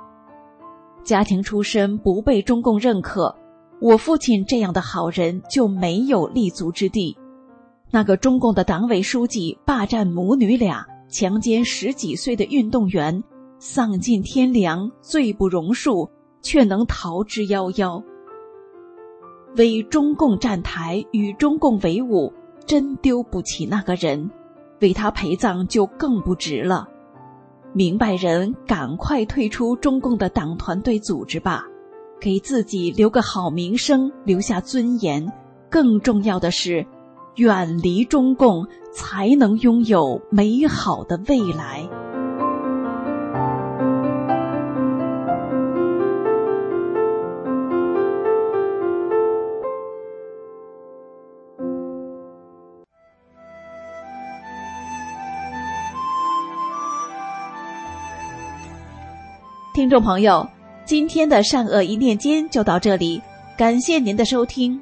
[1.06, 3.34] 家庭出身不被中共认可。
[3.80, 7.16] 我父亲这样的好人就没有立足之地。
[7.92, 13.24] 那个中共的党委书记霸占母女俩，强奸十几岁的运动员，
[13.60, 16.10] 丧尽天良，罪不容恕，
[16.42, 18.04] 却能逃之夭夭。
[19.56, 22.34] 为中共站台，与中共为伍，
[22.66, 24.32] 真丢不起那个人，
[24.82, 26.90] 为他陪葬就更不值了。
[27.76, 31.66] 明白人，赶快退出中共的党团队组织吧。
[32.22, 35.30] 给自己留个好名声，留下尊严。
[35.70, 36.86] 更重要的是，
[37.36, 41.86] 远离中共，才能拥有美好的未来。
[59.86, 60.44] 听众朋友。
[60.84, 63.22] 今天的善恶一念间就到这里，
[63.56, 64.82] 感谢您的收听。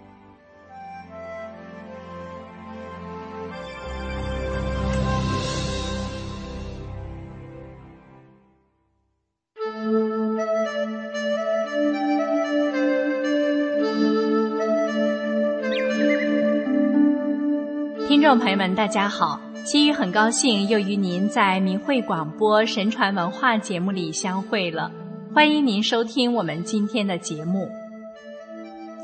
[18.07, 24.91] 听众朋友们，大家好，西雨很高兴又与您在明慧广播神传文化节目里相会了。
[25.34, 27.70] 欢迎您收听我们今天的节目。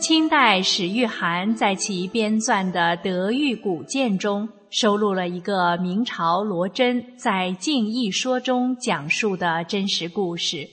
[0.01, 10.67] 清代史玉涵在其编撰的《德育古鉴》中收录了一个明朝罗真在《静一说》中讲述的真实故事。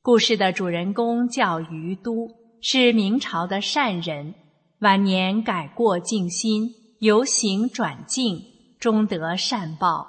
[0.00, 2.26] 故事的主人公叫于都，
[2.62, 4.34] 是明朝的善人，
[4.78, 8.40] 晚年改过静心，由行转静，
[8.80, 10.06] 终得善报。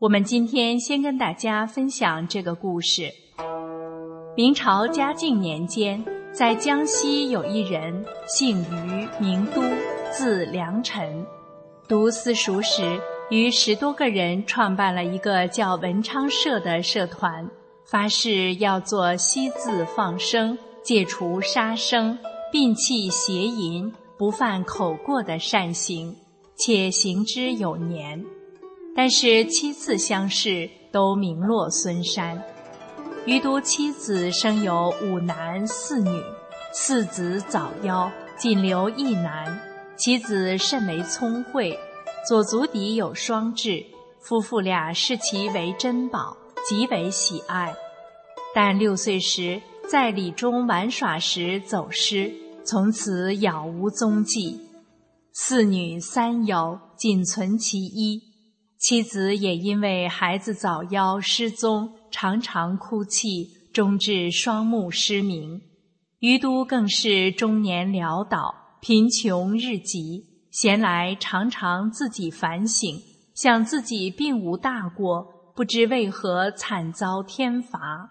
[0.00, 3.08] 我们今天先跟大家分享这个故事。
[4.36, 9.62] 明朝嘉靖年间，在江西有一人，姓于，名都，
[10.10, 11.24] 字良臣。
[11.86, 13.00] 读私塾时，
[13.30, 17.48] 与十多个人创办了一个叫文昌社的社团，
[17.86, 22.18] 发誓要做惜字放生、戒除杀生、
[22.52, 26.16] 摒弃邪淫、不犯口过的善行，
[26.56, 28.24] 且行之有年。
[28.94, 32.42] 但是七次相试，都名落孙山。
[33.24, 36.20] 于都妻子生有五男四女，
[36.72, 39.60] 四子早夭，仅留一男。
[39.96, 41.78] 其子甚为聪慧，
[42.28, 43.84] 左足底有双痣，
[44.20, 46.36] 夫妇俩视其为珍宝，
[46.66, 47.72] 极为喜爱。
[48.54, 52.32] 但六岁时在里中玩耍时走失，
[52.64, 54.60] 从此杳无踪迹。
[55.34, 58.20] 四女三夭，仅存其一，
[58.78, 61.94] 妻子也因为孩子早夭失踪。
[62.10, 65.62] 常常哭泣，终致双目失明。
[66.18, 73.00] 于都更是中年潦倒，贫穷日极，闲来常常自己反省，
[73.34, 75.26] 想自己并无大过，
[75.56, 78.10] 不知为何惨遭天罚。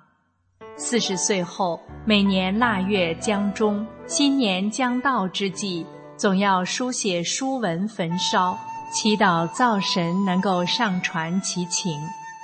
[0.76, 5.86] 四十岁后，每年腊月将终，新年将到之际，
[6.22, 8.55] 总要书写书文焚烧，
[8.93, 11.99] 祈祷灶神能够上传其情。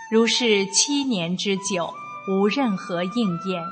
[0.09, 1.87] 如是七年之久，
[2.27, 3.63] 无任何应验。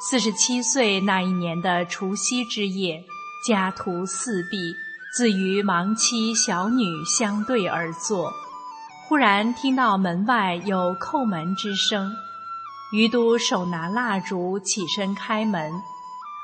[0.00, 3.00] 四十七岁那一年的除夕之夜，
[3.46, 4.74] 家徒四壁，
[5.16, 8.32] 自与亡妻小女相对而坐。
[9.06, 12.12] 忽然听到门外有叩门之声，
[12.92, 15.72] 于都手拿蜡烛起身开门。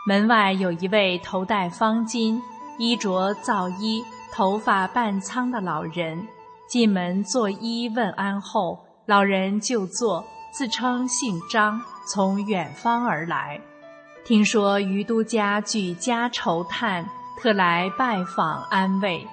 [0.06, 2.40] 门外有一位头戴方巾、
[2.78, 4.02] 衣着皂衣、
[4.32, 6.26] 头发半苍的老人。
[6.68, 13.60] 进门作揖问安后，老人就坐，自称姓张，从远方而来。
[14.24, 17.08] 听说于都家举家愁叹，
[17.40, 19.26] 特来拜访安慰。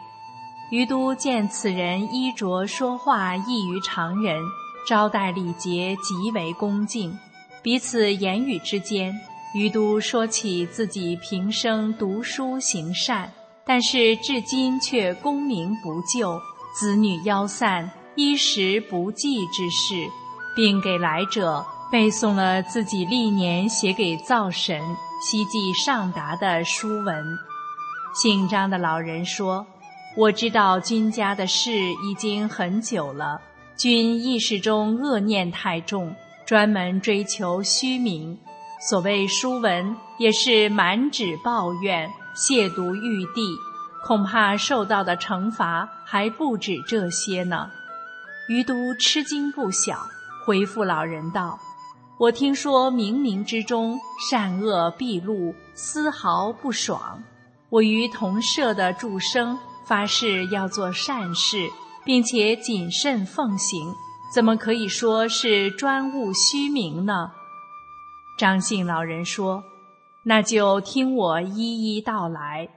[0.71, 4.41] 于都见此人衣着说话异于常人，
[4.87, 7.13] 招待礼节极为恭敬。
[7.61, 9.13] 彼此言语之间，
[9.55, 13.31] 于都说起自己平生读书行善，
[13.65, 16.37] 但是至今却功名不就。
[16.77, 19.95] 子女夭散、衣食不济之事，
[20.57, 24.81] 并给来者背诵了自己历年写给灶神
[25.23, 27.37] 希冀上达的书文。
[28.13, 29.65] 姓张的老人说
[30.17, 31.71] ：“我知道君家的事
[32.03, 33.39] 已经很久了，
[33.77, 36.13] 君意识中恶念太重，
[36.45, 38.37] 专门追求虚名。
[38.89, 43.57] 所谓书文，也是满纸抱怨、亵渎玉帝。”
[44.05, 47.71] 恐怕受到的惩罚还不止这些呢。
[48.47, 49.97] 余都吃惊不小，
[50.45, 51.57] 回复老人道
[52.19, 57.23] ：“我听说冥冥之中善恶毕露，丝毫不爽。
[57.71, 59.57] 我与同舍的祝生
[59.87, 61.67] 发誓要做善事，
[62.03, 63.91] 并且谨慎奉行，
[64.31, 67.31] 怎么可以说是专务虚名呢？”
[68.37, 69.63] 张姓老人说
[70.25, 72.67] ：“那就听我一一道来。”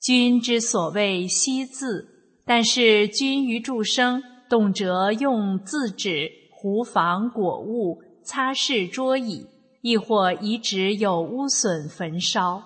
[0.00, 2.06] 君之所谓惜字，
[2.44, 9.46] 但是君于祝生动辄用字纸糊房果物、擦拭桌椅，
[9.80, 12.62] 亦或遗址有污损焚烧。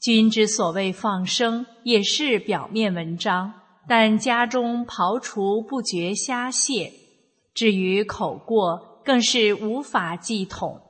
[0.00, 3.54] 君之所谓放生，也是表面文章，
[3.88, 6.92] 但家中刨除不绝虾蟹。
[7.54, 10.80] 至于口过，更是无法计统。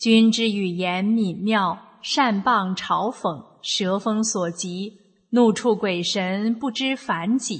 [0.00, 4.94] 君之语言敏妙，善谤嘲讽，蛇风所及。
[5.28, 7.58] 怒触鬼神，不知反己；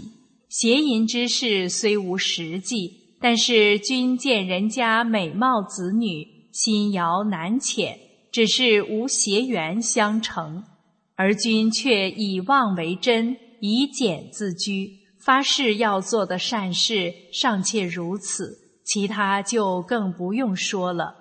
[0.48, 7.98] 邪淫之事虽无实际，但是君见人家美貌子女，心遥难遣，
[8.32, 10.64] 只是无邪缘相成，
[11.16, 21.19] 而君却以妄为真，以简自居，发誓要做的善事尚且如此，其他就更不用说了。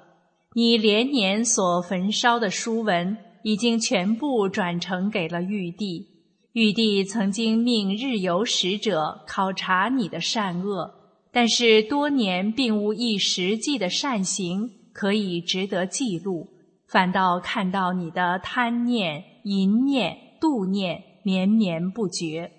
[0.59, 6.05] 你连年所焚烧的书文，已经全部转呈给了玉帝。
[6.51, 10.93] 玉帝曾经命日游使者考察你的善恶，
[11.31, 16.49] 但是多年并无一实际的善行可以值得记录，
[16.89, 22.51] 反倒看到你的贪念、淫念、妒念绵绵不绝，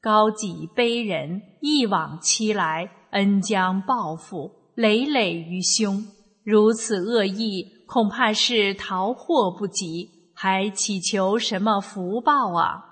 [0.00, 6.06] 高己卑人，一往期来，恩将报复，累累于胸。
[6.50, 12.82] 如此恶意，恐怕是逃祸不及，还祈求什么福报啊？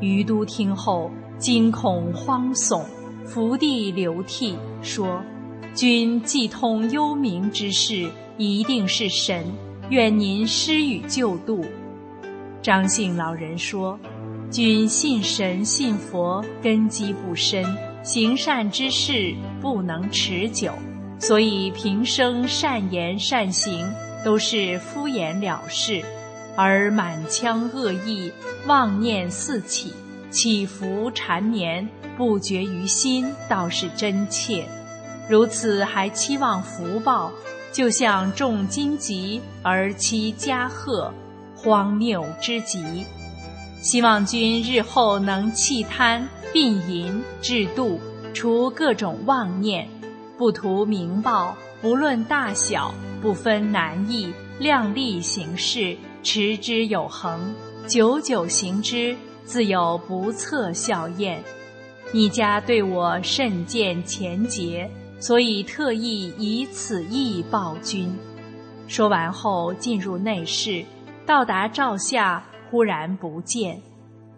[0.00, 2.84] 于都听后，惊恐慌悚，
[3.26, 5.20] 伏地流涕，说
[5.74, 9.44] ：“君既通幽冥之事，一定是神，
[9.90, 11.64] 愿您施予救度。”
[12.62, 13.98] 张姓老人说
[14.52, 17.64] ：“君信神信佛，根基不深，
[18.04, 20.72] 行善之事不能持久，
[21.18, 23.92] 所以平生善言善行
[24.24, 26.02] 都是敷衍了事。”
[26.60, 28.32] 而满腔恶意，
[28.66, 29.94] 妄念四起，
[30.28, 34.66] 起伏缠绵，不绝于心，倒是真切。
[35.28, 37.30] 如此还期望福报，
[37.72, 41.14] 就像重荆棘而期加贺，
[41.54, 43.06] 荒谬之极。
[43.80, 48.00] 希望君日后能弃贪、并淫、制度，
[48.34, 49.88] 除各种妄念，
[50.38, 55.96] 不图名报，不论大小，不分难易，量力行事。
[56.22, 57.54] 持之有恒，
[57.86, 61.42] 久久行之，自有不测效验。
[62.12, 68.14] 你家对我甚见前节，所以特意以此意报君。
[68.86, 70.84] 说完后，进入内室，
[71.24, 73.80] 到达灶下，忽然不见。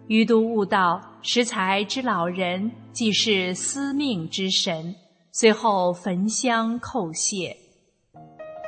[0.07, 4.95] 余都悟道，石才之老人既是司命之神，
[5.33, 7.55] 随后焚香叩谢。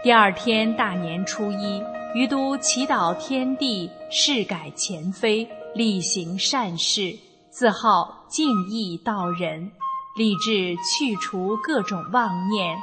[0.02, 1.82] 第二天大年初一。
[2.16, 7.18] 于都祈祷天地，誓改前非，力行善事，
[7.50, 9.72] 自号敬义道人，
[10.16, 12.78] 立志去除各种妄念，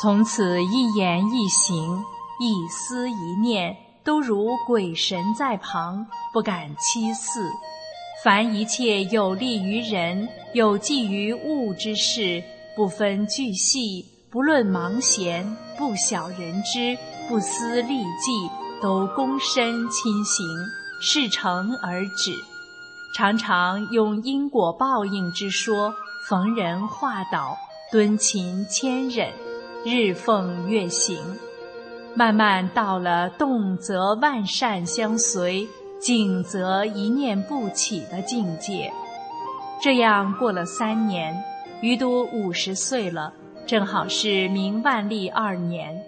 [0.00, 2.00] 从此一言一行、
[2.38, 7.50] 一思一念，都如鬼神在旁，不敢欺肆。
[8.22, 12.40] 凡一切有利于人、有济于物之事，
[12.76, 16.96] 不分巨细，不论忙闲，不晓人之，
[17.28, 18.66] 不思利济。
[18.78, 20.46] 都躬身亲行，
[21.00, 22.34] 事成而止。
[23.14, 25.94] 常常用因果报应之说
[26.28, 27.56] 逢人化导，
[27.90, 29.32] 敦勤谦忍，
[29.82, 31.18] 日奉月行，
[32.14, 35.66] 慢慢到了动则万善相随，
[35.98, 38.92] 静则一念不起的境界。
[39.82, 41.34] 这样过了三年，
[41.82, 43.34] 于都五十岁了，
[43.66, 46.02] 正好是明万历二年。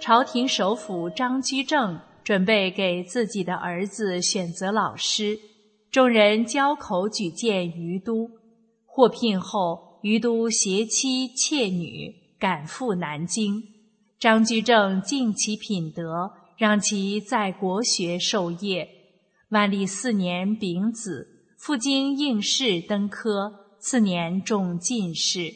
[0.00, 5.38] 朝廷首辅张居正准备给自己的儿子选择老师，
[5.90, 8.28] 众人交口举荐于都。
[8.86, 13.62] 获聘后，于都携妻妾女赶赴南京。
[14.18, 18.88] 张居正敬其品德，让其在国学授业。
[19.50, 25.52] 万历四年丙子，赴京应试登科，次年中进士。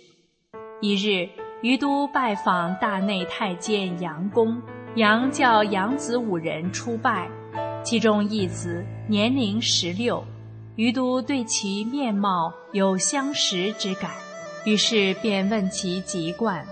[0.80, 1.28] 一日。
[1.62, 4.60] 于都拜访大内太监杨公，
[4.96, 7.28] 杨叫杨子五人出拜，
[7.82, 10.22] 其中一子年龄十六，
[10.76, 14.10] 于都对其面貌有相识之感，
[14.64, 16.64] 于是便问其籍贯。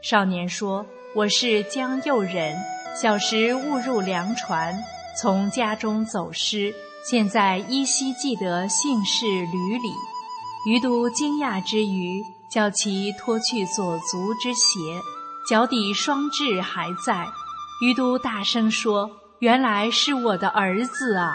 [0.00, 0.86] 少年说
[1.16, 2.56] ：“我是江右人，
[2.94, 4.74] 小时误入粮船，
[5.20, 6.72] 从家中走失，
[7.04, 9.92] 现在依稀记得姓氏吕里。”
[10.66, 12.22] 于都惊讶之余。
[12.50, 15.00] 叫其脱去左足之鞋，
[15.48, 17.24] 脚底双痣还在。
[17.80, 19.08] 于都大声说
[19.38, 21.32] ：“原来是我的儿子啊！”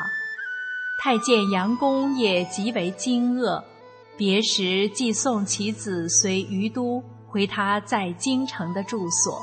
[1.01, 3.63] 太监杨公也极为惊愕。
[4.17, 9.39] 别时即送其子随于都回他在京城的住所。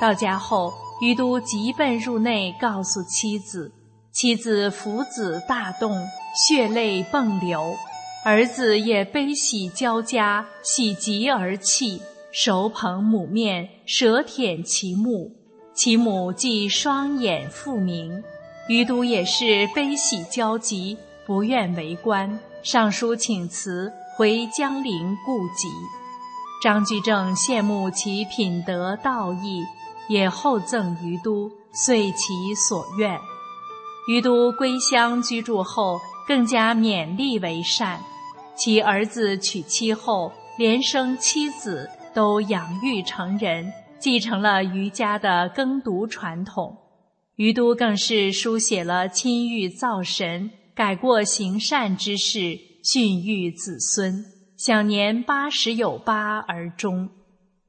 [0.00, 3.72] 到家后，于都急奔入内告诉妻子，
[4.12, 6.06] 妻子抚子大动，
[6.46, 7.76] 血泪迸流。
[8.22, 15.32] 儿子也悲喜交加，喜极而泣，手捧母面，舌舔其目。
[15.74, 18.22] 其母即双眼复明，
[18.68, 25.68] 于都也是悲喜交集，不愿为官，上书请辞，回江陵故籍。
[26.62, 29.64] 张居正羡慕其品德道义，
[30.10, 33.18] 也厚赠于都，遂其所愿。
[34.06, 37.98] 于都归乡居住后，更加勉励为善。
[38.60, 46.76] 其儿子娶妻后，连生七子，都养育成人，继承了余家的耕读传统。
[47.36, 54.22] 于都更是书写了亲遇造神、改过行善之事，训育子孙，
[54.58, 57.08] 享年八十有八而终。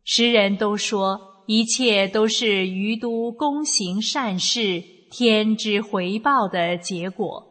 [0.03, 7.50] 时人都说，一切都是于都躬行善事，天之回报的结果。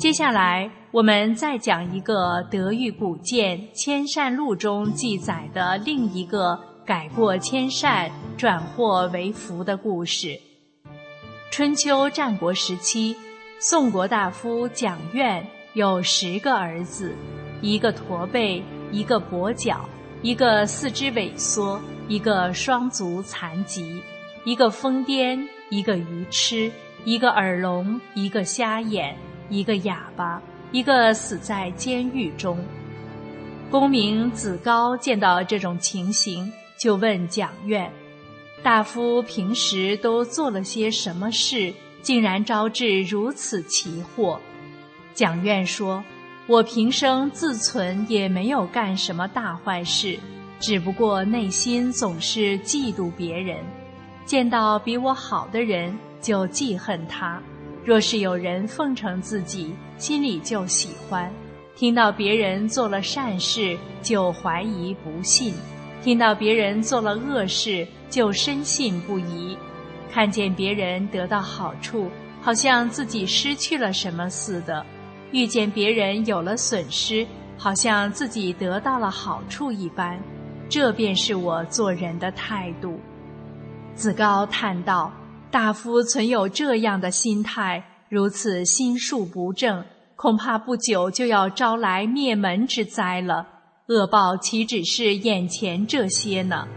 [0.00, 0.70] 接下来。
[0.92, 10.40] 我们再讲一个德育古鉴《千善录》中记载的另一个改过迁善、转祸为福的故事。
[11.50, 13.14] 春秋战国时期，
[13.60, 17.14] 宋国大夫蒋愿有十个儿子，
[17.60, 19.86] 一个驼背，一个跛脚，
[20.22, 21.78] 一个四肢萎缩，
[22.08, 24.02] 一个双足残疾，
[24.44, 26.72] 一个疯癫，一个愚痴，
[27.04, 29.14] 一个耳聋，一个瞎眼，
[29.50, 30.40] 一个哑巴。
[30.72, 32.56] 一个死在监狱中，
[33.72, 37.92] 公明子高见到这种情形，就问蒋院
[38.62, 44.40] ：“大夫平时都做了些什么事，竟然招致如此奇祸？”
[45.12, 46.04] 蒋院说
[46.46, 50.16] ：“我平生自存也没有干什么大坏事，
[50.60, 53.56] 只不过内心总是嫉妒别人，
[54.24, 57.42] 见到比我好的人就记恨他。”
[57.84, 61.30] 若是有人奉承自己，心里就喜欢；
[61.74, 65.54] 听到别人做了善事，就怀疑不信；
[66.02, 69.56] 听到别人做了恶事，就深信不疑；
[70.12, 72.10] 看见别人得到好处，
[72.42, 74.84] 好像自己失去了什么似的；
[75.32, 77.26] 遇见别人有了损失，
[77.56, 80.20] 好像自己得到了好处一般。
[80.68, 83.00] 这便是我做人的态度。
[83.94, 85.10] 子高叹道。
[85.50, 89.84] 大夫存有这样的心态，如此心术不正，
[90.14, 93.46] 恐怕不久就要招来灭门之灾了。
[93.88, 96.68] 恶报岂只是眼前这些呢？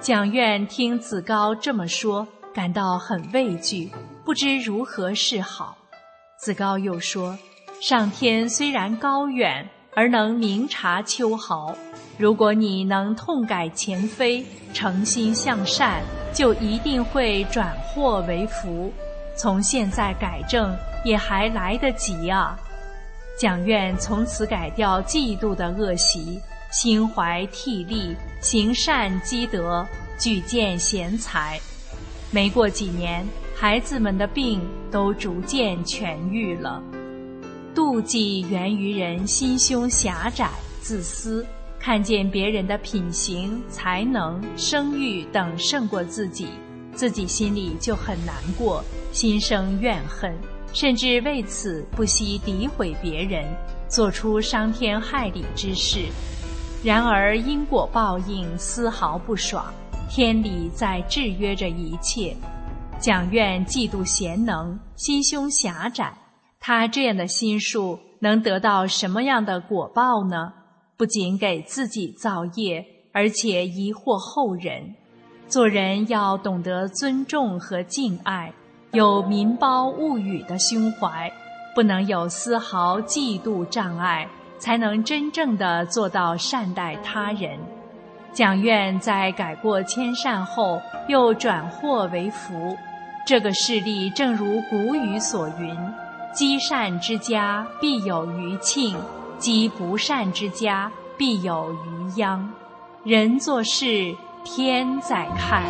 [0.00, 3.90] 蒋院听子高这么说，感到很畏惧，
[4.22, 5.78] 不知如何是好。
[6.38, 7.38] 子高又说
[7.80, 9.66] ：“上天虽然高远，
[10.00, 11.76] 而能明察秋毫。
[12.16, 14.42] 如果你能痛改前非，
[14.72, 18.92] 诚心向善。”就一定会转祸为福，
[19.36, 20.74] 从现在改正
[21.04, 22.56] 也还来得及啊！
[23.36, 26.40] 蒋愿从此改掉嫉妒的恶习，
[26.70, 29.84] 心怀替力，行善积德，
[30.16, 31.58] 举荐贤才。
[32.30, 33.26] 没过几年，
[33.56, 36.80] 孩子们的病都逐渐痊愈了。
[37.74, 40.50] 妒忌源于人心胸狭窄、
[40.80, 41.46] 自私，
[41.78, 46.48] 看见别人的品行、才能、声誉等胜过自己，
[46.94, 50.36] 自己心里就很难过，心生怨恨，
[50.72, 53.44] 甚至为此不惜诋毁别人，
[53.88, 56.06] 做出伤天害理之事。
[56.82, 59.72] 然而因果报应丝毫不爽，
[60.08, 62.36] 天理在制约着一切。
[62.98, 66.12] 蒋院嫉妒贤能，心胸狭窄。
[66.60, 70.52] 他这样的心术能得到什么样的果报呢？
[70.98, 74.94] 不仅给自己造业，而且疑惑后人。
[75.48, 78.52] 做人要懂得尊重和敬爱，
[78.92, 81.32] 有民胞物语的胸怀，
[81.74, 87.58] 不能有丝毫嫉妒障碍，才能真正的做到善待他人。
[88.32, 92.76] 蒋院在改过迁善后，又转祸为福。
[93.26, 95.74] 这个事例正如古语所云。
[96.40, 98.96] 积善之家必有余庆，
[99.36, 102.50] 积不善之家必有余殃。
[103.04, 105.62] 人做事，天在看。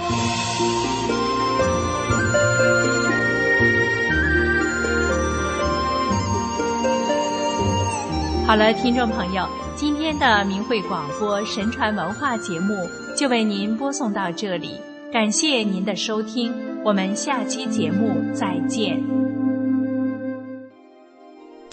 [8.46, 9.44] 好了，听众朋友，
[9.74, 12.76] 今天的明慧广播神传文化节目
[13.16, 14.80] 就为您播送到这里，
[15.12, 16.54] 感谢您的收听，
[16.84, 19.29] 我们下期节目再见。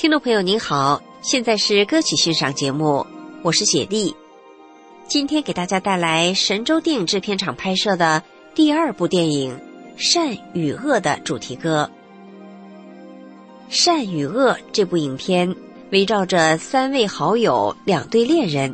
[0.08, 3.06] 听众朋友您好，现在是歌曲欣赏节目，
[3.42, 4.16] 我是雪莉。
[5.06, 8.24] 今天给大家带来神州电影制片厂拍摄的
[8.56, 9.54] 第二部电影
[9.98, 11.92] 《善与恶》的主题歌。
[13.76, 15.54] 《善与恶》这部影片
[15.92, 18.74] 围绕着三位好友、两对恋人，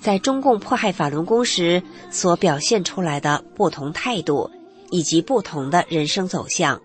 [0.00, 4.50] 在中共迫害法轮功时所表现出来的不同态度，
[4.88, 6.80] 以及不同的人生走向，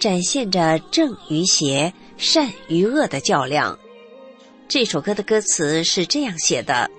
[0.00, 1.94] 展现着正与邪。
[2.16, 3.78] 善与恶的较量。
[4.68, 6.90] 这首歌的歌词是这样写的：“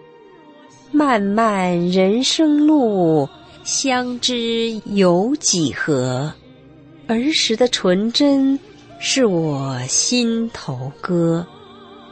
[0.91, 3.27] 漫漫人生路，
[3.63, 6.31] 相知有几何？
[7.07, 8.57] 儿时的纯真，
[8.99, 11.45] 是我心头歌。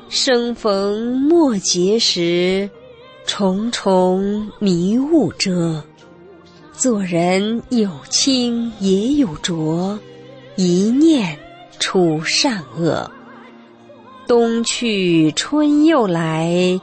[0.10, 2.70] 生逢莫结时，
[3.26, 5.84] 重重迷雾遮。
[6.74, 9.97] 做人有清也有浊，
[10.58, 11.38] 一念。”
[11.80, 13.09] 出善恶，
[14.28, 16.80] 冬去春又来，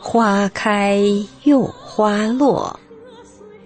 [0.00, 1.00] 花开
[1.44, 2.78] 又花落，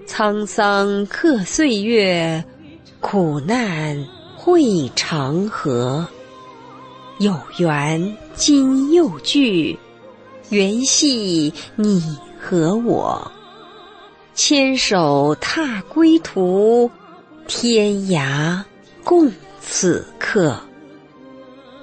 [0.06, 2.44] 沧桑刻岁月，
[3.00, 4.06] 苦难
[4.36, 6.06] 会长河。
[7.18, 9.78] 有缘今又聚，
[10.50, 12.02] 缘系你
[12.38, 13.32] 和我，
[14.34, 16.90] 牵手踏归途，
[17.46, 18.62] 天涯
[19.02, 19.32] 共。
[19.68, 20.58] 此刻，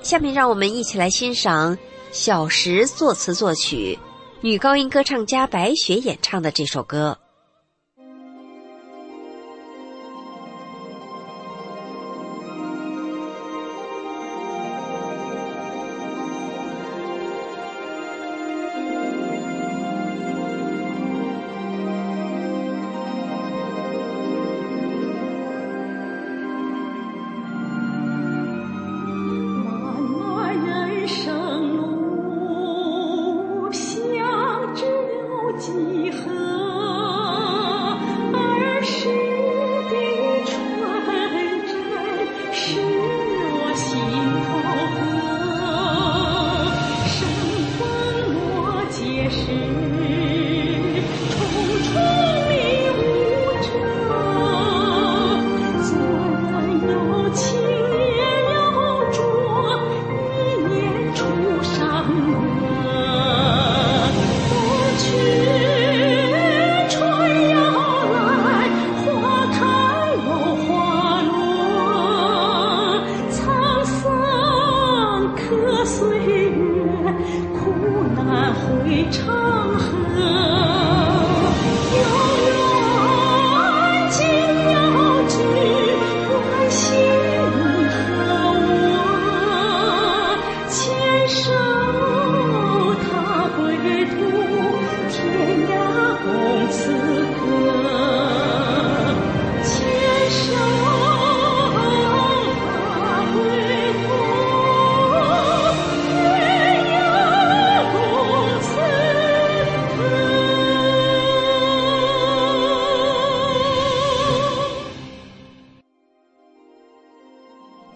[0.01, 1.77] 下面让我们一起来欣赏
[2.11, 3.99] 小石作词作曲、
[4.41, 7.17] 女高音歌唱家白雪演唱的这首歌。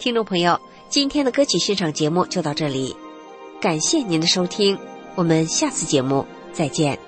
[0.07, 2.95] 听众朋友今天的歌曲欣赏节目就到这里
[3.59, 4.79] 感谢您的收听
[5.15, 7.06] 我们下次节目再见。